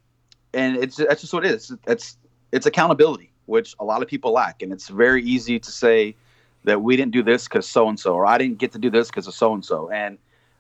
[0.54, 2.18] and it's that's just what it is it's
[2.52, 6.16] it's accountability which a lot of people lack and it's very easy to say
[6.64, 8.90] that we didn't do this because so and so or i didn't get to do
[8.90, 10.18] this because of so and so and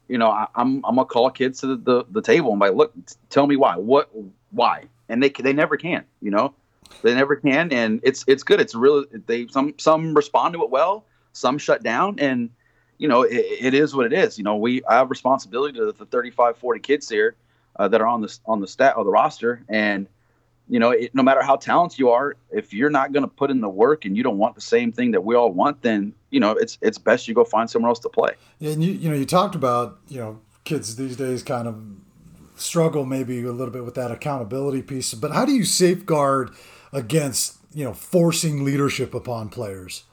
[0.08, 2.60] you know I, am I'm, I'm gonna call kids to the, the, the table and
[2.60, 2.93] like look
[3.30, 3.78] tell me why.
[3.78, 4.10] What
[4.51, 4.86] why?
[5.10, 6.54] And they they never can you know?
[7.01, 8.62] They never can and it's it's good.
[8.62, 12.49] It's really they some some respond to it well some shut down and
[12.97, 14.38] you know it, it is what it is.
[14.38, 17.36] You know we I have responsibility to the 35 40 kids here
[17.78, 20.08] uh, that are on the on the stat or the roster and
[20.74, 23.52] you know it, no matter how talented you are if you're not going to put
[23.52, 26.12] in the work and you don't want the same thing that we all want then
[26.32, 29.08] you know it's it's best you go find somewhere else to play and you you
[29.08, 31.80] know you talked about you know kids these days kind of
[32.56, 36.50] struggle maybe a little bit with that accountability piece but how do you safeguard
[36.92, 40.06] against you know forcing leadership upon players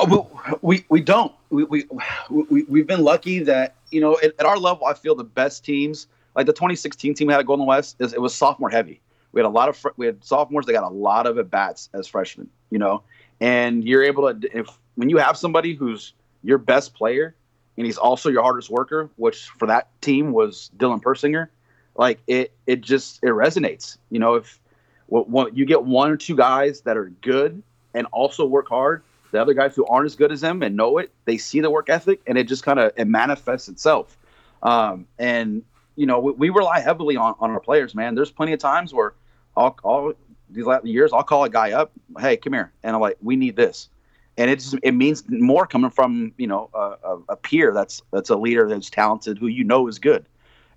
[0.00, 0.28] Oh,
[0.60, 1.32] we we don't.
[1.50, 1.86] We we
[2.28, 5.64] we we've been lucky that you know at, at, our level, I feel the best
[5.64, 9.00] teams like the 2016 team we had at Golden West is it was sophomore heavy.
[9.34, 11.50] We had a lot of fr- we had sophomores that got a lot of at
[11.50, 12.48] bats as freshmen.
[12.70, 13.02] You know,
[13.40, 17.34] and you're able to if when you have somebody who's your best player
[17.76, 21.48] and he's also your hardest worker, which for that team was Dylan Persinger,
[21.96, 23.98] like it it just it resonates.
[24.10, 24.58] You know, if
[25.06, 27.62] what you get one or two guys that are good
[27.92, 29.02] and also work hard
[29.34, 31.68] the other guys who aren't as good as them and know it, they see the
[31.68, 34.16] work ethic, and it just kind of it manifests itself.
[34.62, 35.64] Um, and
[35.96, 38.14] you know, we, we, rely heavily on, on our players, man.
[38.14, 39.14] There's plenty of times where
[39.56, 40.14] I'll, I'll
[40.50, 43.36] these last years I'll call a guy up, hey, come here, and I'm like, we
[43.36, 43.88] need this,
[44.36, 44.86] and it just mm-hmm.
[44.86, 48.90] it means more coming from you know a, a peer that's that's a leader that's
[48.90, 50.26] talented who you know is good,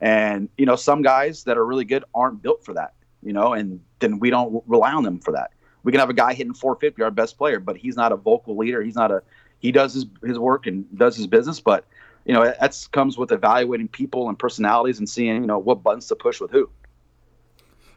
[0.02, 3.54] and you know some guys that are really good aren't built for that, you know,
[3.54, 5.52] and then we don't rely on them for that.
[5.84, 8.58] We can have a guy hitting 450, our best player, but he's not a vocal
[8.58, 8.82] leader.
[8.82, 9.22] He's not a
[9.60, 11.86] he does his his work and does his business, but
[12.26, 16.08] you know that comes with evaluating people and personalities and seeing you know what buttons
[16.08, 16.70] to push with who.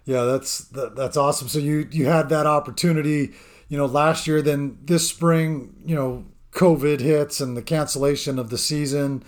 [0.04, 1.48] Yeah, that's that, that's awesome.
[1.48, 3.32] So you you had that opportunity,
[3.68, 4.42] you know, last year.
[4.42, 9.22] Then this spring, you know, COVID hits and the cancellation of the season.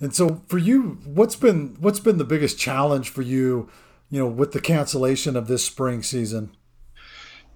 [0.00, 3.70] And so for you, what's been what's been the biggest challenge for you,
[4.10, 6.54] you know, with the cancellation of this spring season?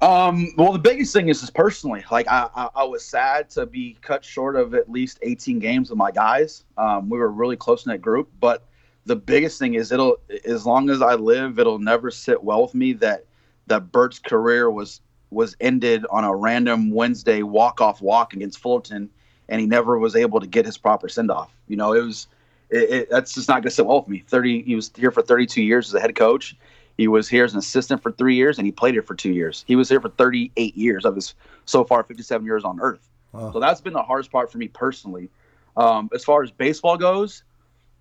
[0.01, 3.67] Um, well, the biggest thing is, is personally, like I, I, I, was sad to
[3.67, 6.65] be cut short of at least 18 games with my guys.
[6.79, 8.67] Um, we were really close in that group, but
[9.07, 12.75] the biggest thing is it'll, as long as I live, it'll never sit well with
[12.75, 13.25] me that,
[13.67, 19.11] that Bert's career was, was ended on a random Wednesday walk-off walk against Fullerton.
[19.49, 21.53] And he never was able to get his proper send off.
[21.67, 22.29] You know, it was,
[22.69, 24.23] it, it, that's just not going to sit well with me.
[24.29, 26.55] 30, he was here for 32 years as a head coach
[27.01, 29.33] he was here as an assistant for three years, and he played here for two
[29.33, 29.65] years.
[29.67, 31.35] He was here for 38 years of his
[31.65, 33.09] so far 57 years on Earth.
[33.33, 33.53] Wow.
[33.53, 35.31] So that's been the hardest part for me personally.
[35.79, 37.43] Um, as far as baseball goes,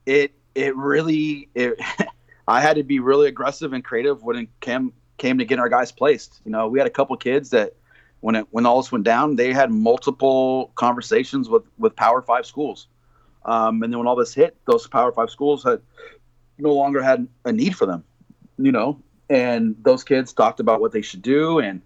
[0.06, 1.80] it it really it,
[2.48, 5.70] I had to be really aggressive and creative when it came came to getting our
[5.70, 6.42] guys placed.
[6.46, 7.74] You know, we had a couple kids that
[8.22, 12.46] when it when all this went down, they had multiple conversations with with Power Five
[12.46, 12.88] schools,
[13.46, 15.82] um, and then when all this hit, those Power Five schools had
[16.58, 18.04] no longer had a need for them
[18.60, 21.82] you know, and those kids talked about what they should do and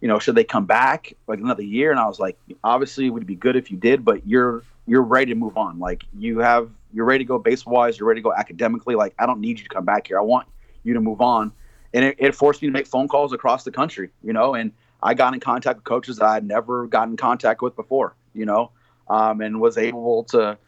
[0.00, 1.90] you know should they come back like another year?
[1.90, 5.02] And i was like obviously it would be good if you did but you're you're
[5.02, 5.78] ready to move on.
[5.78, 8.94] Like you have you're ready to go baseball wise you're ready to go academically.
[8.94, 10.18] Like i don't need you to come back here.
[10.18, 10.48] I want
[10.82, 11.52] you to move on.
[11.94, 14.72] And it, it forced me to make phone calls across the country you know and
[15.02, 18.14] i got in contact with coaches that i had never gotten in contact with before
[18.34, 18.70] you know
[19.08, 20.58] um, and was able to,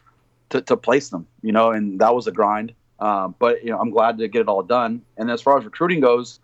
[0.49, 2.73] to to place them you know and that was a grind.
[3.01, 5.03] Um, but you know, I'm glad to get it all done.
[5.17, 6.39] And as far as recruiting goes,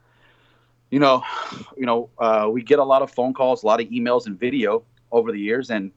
[0.91, 1.23] you know,
[1.77, 4.39] you know, uh, we get a lot of phone calls, a lot of emails, and
[4.39, 5.93] video over the years, and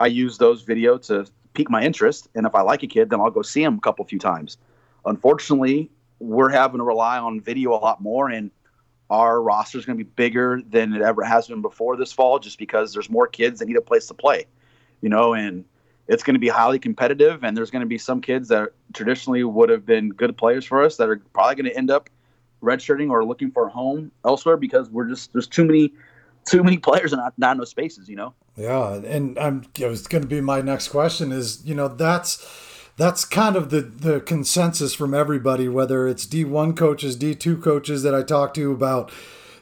[0.00, 3.20] I use those video to pique my interest, and if I like a kid, then
[3.20, 4.58] I'll go see him a couple few times.
[5.06, 8.50] Unfortunately, we're having to rely on video a lot more, and
[9.10, 12.38] our roster is going to be bigger than it ever has been before this fall,
[12.38, 14.46] just because there's more kids that need a place to play,
[15.00, 15.64] you know, and
[16.08, 19.44] it's going to be highly competitive, and there's going to be some kids that traditionally
[19.44, 22.10] would have been good players for us that are probably going to end up
[22.62, 25.92] redshirting or looking for a home elsewhere because we're just there's too many
[26.46, 28.34] too many players and not, not enough spaces, you know.
[28.56, 32.46] Yeah, and I'm it was going to be my next question is you know that's
[32.96, 38.14] that's kind of the the consensus from everybody, whether it's D1 coaches, D2 coaches that
[38.14, 39.10] I talk to about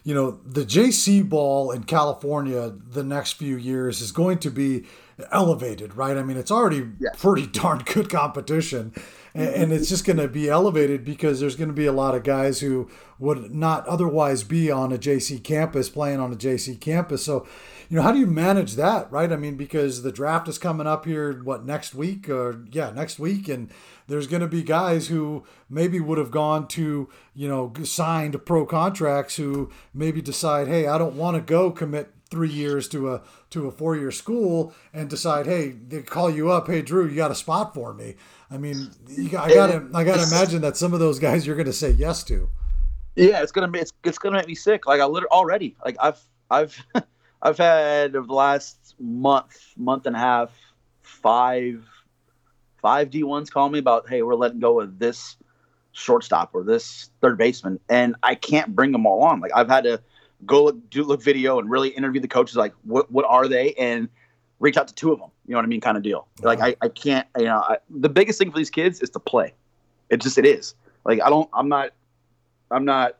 [0.05, 4.85] you know, the JC ball in California the next few years is going to be
[5.31, 6.17] elevated, right?
[6.17, 7.11] I mean, it's already yeah.
[7.17, 8.93] pretty darn good competition,
[9.35, 9.63] and, mm-hmm.
[9.63, 12.25] and it's just going to be elevated because there's going to be a lot of
[12.25, 17.25] guys who would not otherwise be on a JC campus playing on a JC campus.
[17.25, 17.47] So,
[17.93, 19.31] you know, how do you manage that, right?
[19.31, 22.27] I mean, because the draft is coming up here, what next week?
[22.27, 23.71] Or yeah, next week, and
[24.09, 28.65] there's going to be guys who maybe would have gone to, you know, signed pro
[28.65, 33.23] contracts who maybe decide, hey, I don't want to go commit three years to a
[33.51, 37.15] to a four year school and decide, hey, they call you up, hey Drew, you
[37.15, 38.15] got a spot for me.
[38.51, 38.91] I mean,
[39.31, 42.25] got, I gotta I gotta imagine that some of those guys you're gonna say yes
[42.25, 42.49] to.
[43.17, 44.87] Yeah, it's gonna be it's, it's gonna make me sick.
[44.87, 46.19] Like I literally already like I've
[46.51, 46.83] I've
[47.43, 50.51] I've had over the last month month and a half
[51.03, 51.85] five
[52.81, 55.37] five D ones call me about hey we're letting go of this
[55.93, 59.41] shortstop or this third baseman and I can't bring them all on.
[59.41, 60.01] Like I've had to
[60.47, 63.75] go look, do look video and really interview the coaches like what what are they?
[63.75, 64.09] And
[64.61, 66.61] reach out to two of them you know what i mean kind of deal like
[66.61, 69.55] i, I can't you know I, the biggest thing for these kids is to play.
[70.09, 70.75] It just it is.
[71.05, 71.91] Like i don't i'm not
[72.71, 73.19] i'm not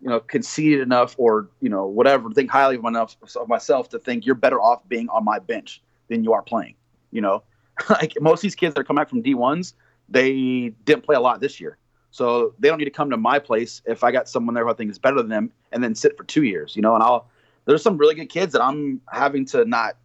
[0.00, 3.98] you know conceited enough or you know whatever think highly of enough of myself to
[3.98, 6.74] think you're better off being on my bench than you are playing
[7.10, 7.42] you know
[7.90, 9.74] like most of these kids that are coming back from d1s
[10.08, 11.76] they didn't play a lot this year
[12.10, 14.70] so they don't need to come to my place if I got someone there who
[14.70, 16.94] I think is better than them and then sit for two years, you know.
[16.94, 17.28] And I'll
[17.66, 19.96] there's some really good kids that I'm having to not.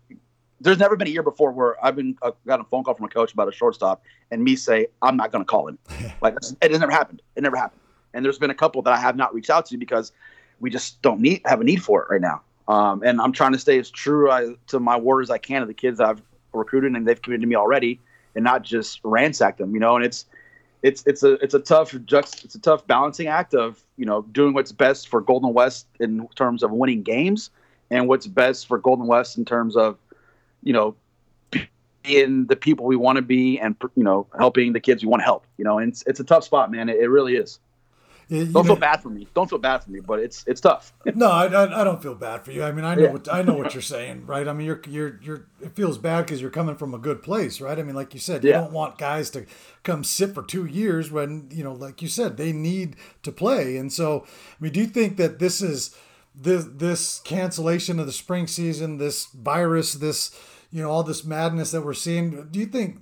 [0.62, 3.06] There's never been a year before where I've been uh, got a phone call from
[3.06, 5.78] a coach about a shortstop and me say I'm not going to call him.
[6.22, 7.22] like it never happened.
[7.36, 7.82] It never happened.
[8.16, 10.12] And there's been a couple that I have not reached out to because
[10.60, 12.42] we just don't need have a need for it right now.
[12.68, 15.62] Um, and I'm trying to stay as true I, to my word as I can
[15.62, 16.22] to the kids that I've
[16.54, 18.00] recruited and they've committed to me already,
[18.34, 19.74] and not just ransack them.
[19.74, 20.26] You know, and it's
[20.82, 24.22] it's it's a it's a tough just it's a tough balancing act of you know
[24.22, 27.50] doing what's best for Golden West in terms of winning games
[27.92, 29.98] and what's best for Golden West in terms of
[30.64, 30.96] you know
[32.04, 35.22] being the people we want to be and you know helping the kids we want
[35.22, 35.46] to help.
[35.58, 36.90] You know, and it's, it's a tough spot, man.
[36.90, 37.60] It, it really is.
[38.28, 39.28] You don't feel bad for me.
[39.34, 40.94] Don't feel bad for me, but it's it's tough.
[41.16, 42.64] no, I, I, I, don't feel bad for you.
[42.64, 43.12] I mean, I know yeah.
[43.12, 44.48] what I know what you're saying, right?
[44.48, 45.48] I mean, you're you're you're.
[45.62, 47.78] It feels bad because you're coming from a good place, right?
[47.78, 49.46] I mean, like you said, you don't want guys to
[49.84, 53.78] come sit for two years when you know, like you said, they need to play.
[53.78, 55.96] And so, I mean, do you think that this is
[56.34, 60.36] this this cancellation of the spring season, this virus, this
[60.72, 62.48] you know, all this madness that we're seeing?
[62.50, 63.00] Do you think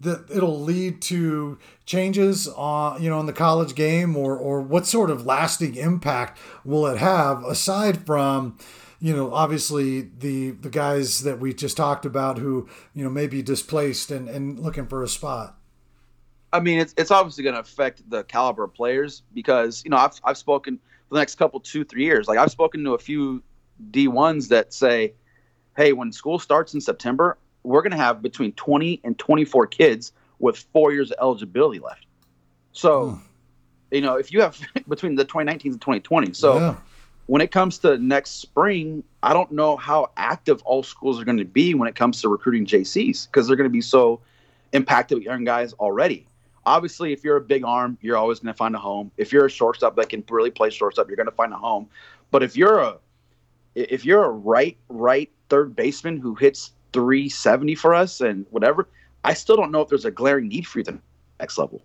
[0.00, 4.86] that it'll lead to changes on you know in the college game or or what
[4.86, 8.58] sort of lasting impact will it have aside from
[9.00, 13.26] you know obviously the the guys that we just talked about who you know may
[13.26, 15.56] be displaced and and looking for a spot?
[16.52, 19.96] I mean it's, it's obviously going to affect the caliber of players because you know
[19.96, 20.78] i've, I've spoken
[21.08, 22.28] for the next couple two three years.
[22.28, 23.42] Like i've spoken to a few
[23.90, 25.12] d1s that say
[25.76, 27.36] hey when school starts in september
[27.66, 32.06] we're going to have between 20 and 24 kids with four years of eligibility left.
[32.72, 33.20] So, hmm.
[33.90, 34.58] you know, if you have
[34.88, 36.76] between the 2019s and 2020, so yeah.
[37.26, 41.38] when it comes to next spring, I don't know how active all schools are going
[41.38, 44.20] to be when it comes to recruiting JCs because they're going to be so
[44.72, 46.26] impacted with young guys already.
[46.66, 49.10] Obviously, if you're a big arm, you're always going to find a home.
[49.16, 51.88] If you're a shortstop that can really play shortstop, you're going to find a home.
[52.30, 52.98] But if you're a
[53.74, 58.88] if you're a right right third baseman who hits 370 for us and whatever,
[59.22, 60.98] I still don't know if there's a glaring need for you the
[61.38, 61.82] next level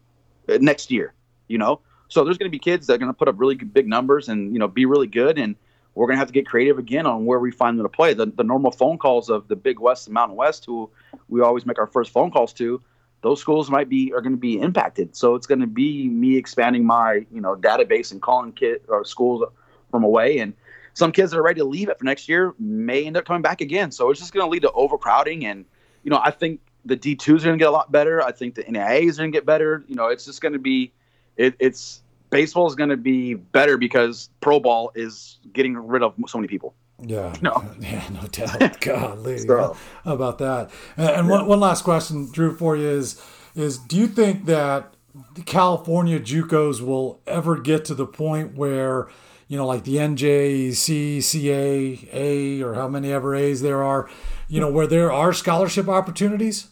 [0.48, 1.14] uh, next year,
[1.50, 1.82] you know?
[2.08, 4.30] So there's going to be kids that are going to put up really big numbers
[4.30, 5.38] and, you know, be really good.
[5.38, 5.56] And
[5.96, 8.14] we're going to have to get creative again on where we find them to play.
[8.14, 10.90] The, the normal phone calls of the Big West and Mountain West, who
[11.28, 12.82] we always make our first phone calls to,
[13.22, 15.16] those schools might be are going to be impacted.
[15.16, 19.06] So it's going to be me expanding my you know database and calling kid or
[19.06, 19.44] schools
[19.90, 20.54] from away, and
[20.94, 23.42] some kids that are ready to leave it for next year may end up coming
[23.42, 23.92] back again.
[23.92, 25.46] So it's just going to lead to overcrowding.
[25.46, 25.66] And,
[26.04, 28.22] you know, I think the D2s are going to get a lot better.
[28.22, 29.84] I think the NAIAs are going to get better.
[29.88, 30.92] You know, it's just going to be,
[31.38, 36.16] it, it's, baseball is going to be better because pro ball is getting rid of
[36.28, 36.74] so many people.
[37.00, 38.80] Yeah, no, yeah, no doubt.
[38.82, 39.76] Godly, so.
[40.04, 40.72] how about that?
[40.98, 43.22] And, and one, one last question, Drew, for you is
[43.54, 44.94] is do you think that
[45.36, 49.10] the California JUCOs will ever get to the point where
[49.52, 54.10] you know, like the NJC, CA, A, or how many ever A's there are,
[54.48, 56.68] you know, where there are scholarship opportunities?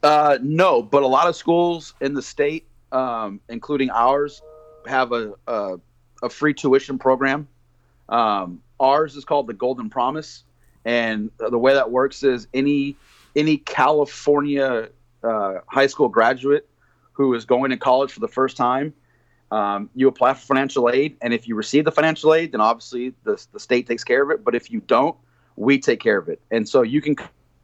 [0.00, 4.42] Uh, no, but a lot of schools in the state, um, including ours,
[4.86, 5.74] have a, a,
[6.22, 7.48] a free tuition program.
[8.08, 10.44] Um, ours is called the Golden Promise,
[10.84, 12.94] and the way that works is any
[13.34, 14.88] any California
[15.24, 16.68] uh, high school graduate
[17.10, 18.94] who is going to college for the first time,
[19.52, 23.12] um, you apply for financial aid, and if you receive the financial aid, then obviously
[23.24, 24.42] the the state takes care of it.
[24.42, 25.14] But if you don't,
[25.56, 27.16] we take care of it, and so you can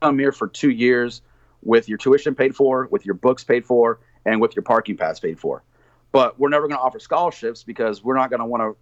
[0.02, 1.22] come here for two years
[1.62, 5.18] with your tuition paid for, with your books paid for, and with your parking pass
[5.18, 5.62] paid for.
[6.12, 8.76] But we're never going to offer scholarships because we're not going to want to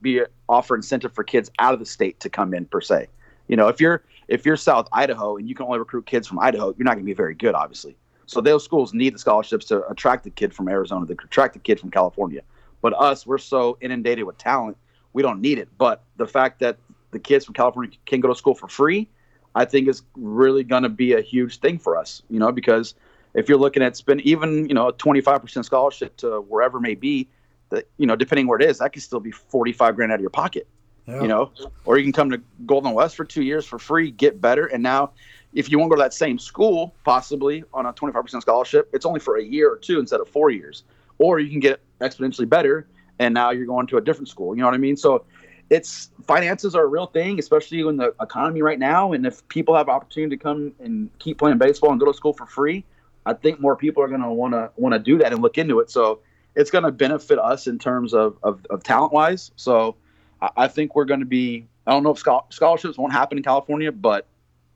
[0.00, 3.08] be offer incentive for kids out of the state to come in per se.
[3.48, 6.38] You know, if you're if you're South Idaho and you can only recruit kids from
[6.38, 7.96] Idaho, you're not going to be very good, obviously.
[8.26, 11.60] So those schools need the scholarships to attract the kid from Arizona, to attract the
[11.60, 12.42] kid from California.
[12.82, 14.76] But us, we're so inundated with talent,
[15.14, 15.68] we don't need it.
[15.78, 16.76] But the fact that
[17.12, 19.08] the kids from California can go to school for free
[19.54, 22.94] I think is really going to be a huge thing for us, you know, because
[23.34, 27.28] if you're looking at spend even, you know, a 25% scholarship to wherever may be,
[27.70, 30.20] that, you know, depending where it is, that could still be 45 grand out of
[30.20, 30.66] your pocket,
[31.06, 31.20] yeah.
[31.20, 31.50] you know,
[31.84, 34.66] or you can come to Golden West for two years for free, get better.
[34.66, 35.12] And now
[35.54, 39.06] if you want to go to that same school, possibly on a 25% scholarship, it's
[39.06, 40.84] only for a year or two instead of four years,
[41.22, 42.86] or you can get exponentially better.
[43.18, 44.54] And now you're going to a different school.
[44.54, 44.96] You know what I mean?
[44.96, 45.24] So
[45.70, 49.12] it's finances are a real thing, especially in the economy right now.
[49.12, 52.32] And if people have opportunity to come and keep playing baseball and go to school
[52.32, 52.84] for free,
[53.24, 55.56] I think more people are going to want to want to do that and look
[55.56, 55.90] into it.
[55.90, 56.20] So
[56.56, 59.52] it's going to benefit us in terms of, of, of talent wise.
[59.56, 59.96] So
[60.40, 61.66] I, I think we're going to be.
[61.86, 64.26] I don't know if scholarships won't happen in California, but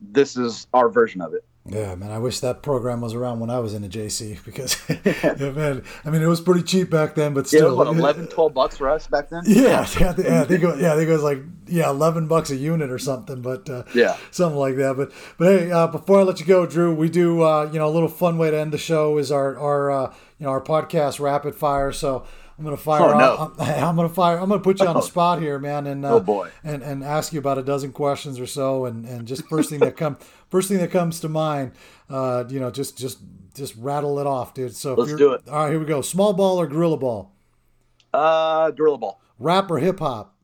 [0.00, 1.44] this is our version of it.
[1.68, 4.76] Yeah, man, I wish that program was around when I was in a JC because,
[4.88, 7.70] yeah, man, I mean, it was pretty cheap back then, but still.
[7.70, 9.42] Yeah, what, 11, 12 bucks for us back then?
[9.46, 12.28] Yeah, yeah, yeah, I think it was, yeah, I think it was like, yeah, 11
[12.28, 14.96] bucks a unit or something, but uh, yeah, something like that.
[14.96, 17.88] But, but hey, uh, before I let you go, Drew, we do, uh, you know,
[17.88, 20.60] a little fun way to end the show is our, our, uh, you know, our
[20.60, 21.90] podcast rapid fire.
[21.92, 22.26] So,
[22.58, 23.02] I'm gonna fire.
[23.02, 23.54] Oh, no.
[23.58, 24.38] I'm, I'm, gonna fire.
[24.38, 27.04] I'm gonna put you on the spot here, man, and uh, oh boy, and and
[27.04, 30.16] ask you about a dozen questions or so, and and just first thing that come
[30.48, 31.72] first thing that comes to mind,
[32.08, 33.18] uh, you know, just just
[33.54, 34.74] just rattle it off, dude.
[34.74, 35.42] So let's do it.
[35.48, 36.00] All right, here we go.
[36.00, 37.32] Small ball or gorilla ball?
[38.14, 39.20] Uh, gorilla ball.
[39.38, 40.34] Rap or hip hop?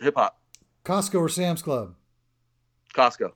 [0.00, 0.38] Hip hop.
[0.84, 1.94] Costco or Sam's Club?
[2.94, 3.32] Costco.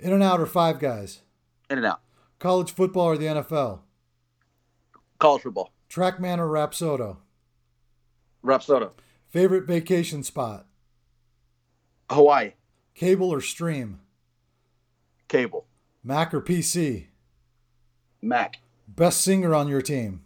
[0.00, 1.22] In and out or Five Guys?
[1.70, 2.00] In and out.
[2.40, 3.80] College football or the NFL?
[5.18, 5.72] College football.
[5.88, 7.18] Trackman or Rapsodo?
[8.44, 8.92] Rapsodo.
[9.28, 10.66] Favorite vacation spot?
[12.10, 12.52] Hawaii.
[12.94, 14.00] Cable or stream?
[15.28, 15.66] Cable.
[16.02, 17.06] Mac or PC?
[18.22, 18.58] Mac.
[18.86, 20.22] Best singer on your team?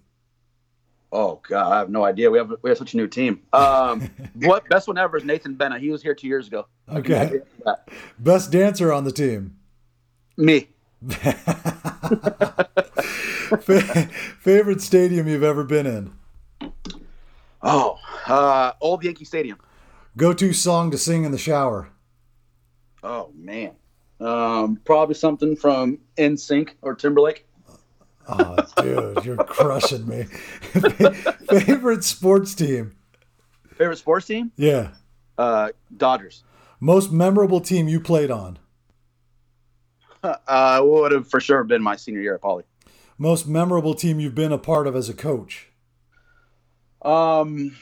[1.10, 2.30] Oh God, I have no idea.
[2.30, 3.42] We have we have such a new team.
[3.52, 5.82] Um, what best one ever is Nathan Bennett.
[5.82, 6.66] He was here two years ago.
[6.88, 7.40] Okay.
[8.18, 9.56] Best dancer on the team?
[10.36, 10.68] Me.
[14.40, 16.12] Favorite stadium you've ever been in?
[17.62, 19.58] Oh, uh, Old Yankee Stadium.
[20.16, 21.88] Go to song to sing in the shower?
[23.02, 23.72] Oh man,
[24.20, 27.46] um, probably something from NSYNC or Timberlake.
[28.28, 30.22] Oh, dude, you're crushing me.
[31.48, 32.94] Favorite sports team?
[33.74, 34.52] Favorite sports team?
[34.56, 34.90] Yeah.
[35.36, 36.44] Uh, Dodgers.
[36.78, 38.60] Most memorable team you played on?
[40.22, 42.64] Uh, would have for sure been my senior year at Poly.
[43.18, 45.68] Most memorable team you've been a part of as a coach?
[47.02, 47.76] Um,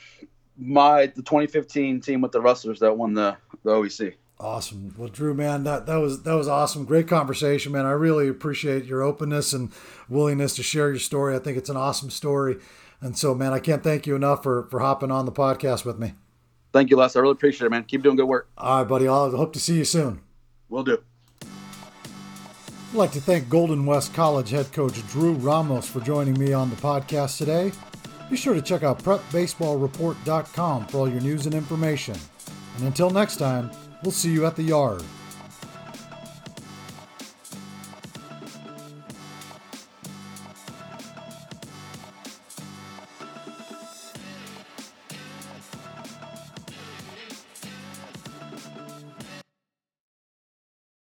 [0.57, 4.15] my the 2015 team with the Rustlers that won the the OEC.
[4.39, 4.95] Awesome.
[4.97, 6.87] Well, Drew, man, that, that was that was awesome.
[6.87, 7.85] Great conversation, man.
[7.85, 9.71] I really appreciate your openness and
[10.09, 11.37] willingness to share your story.
[11.37, 12.57] I think it's an awesome story.
[13.03, 15.99] And so, man, I can't thank you enough for for hopping on the podcast with
[15.99, 16.15] me.
[16.73, 17.17] Thank you, Les.
[17.17, 17.85] I really appreciate it, man.
[17.85, 18.49] Keep doing good work.
[18.57, 19.09] All right, buddy.
[19.09, 20.21] I'll hope to see you soon.
[20.71, 21.03] Will do.
[22.91, 26.71] I'd like to thank Golden West College head coach Drew Ramos for joining me on
[26.71, 27.73] the podcast today.
[28.29, 32.17] Be sure to check out prepbaseballreport.com for all your news and information.
[32.77, 33.71] And until next time,
[34.03, 35.03] We'll see you at the yard.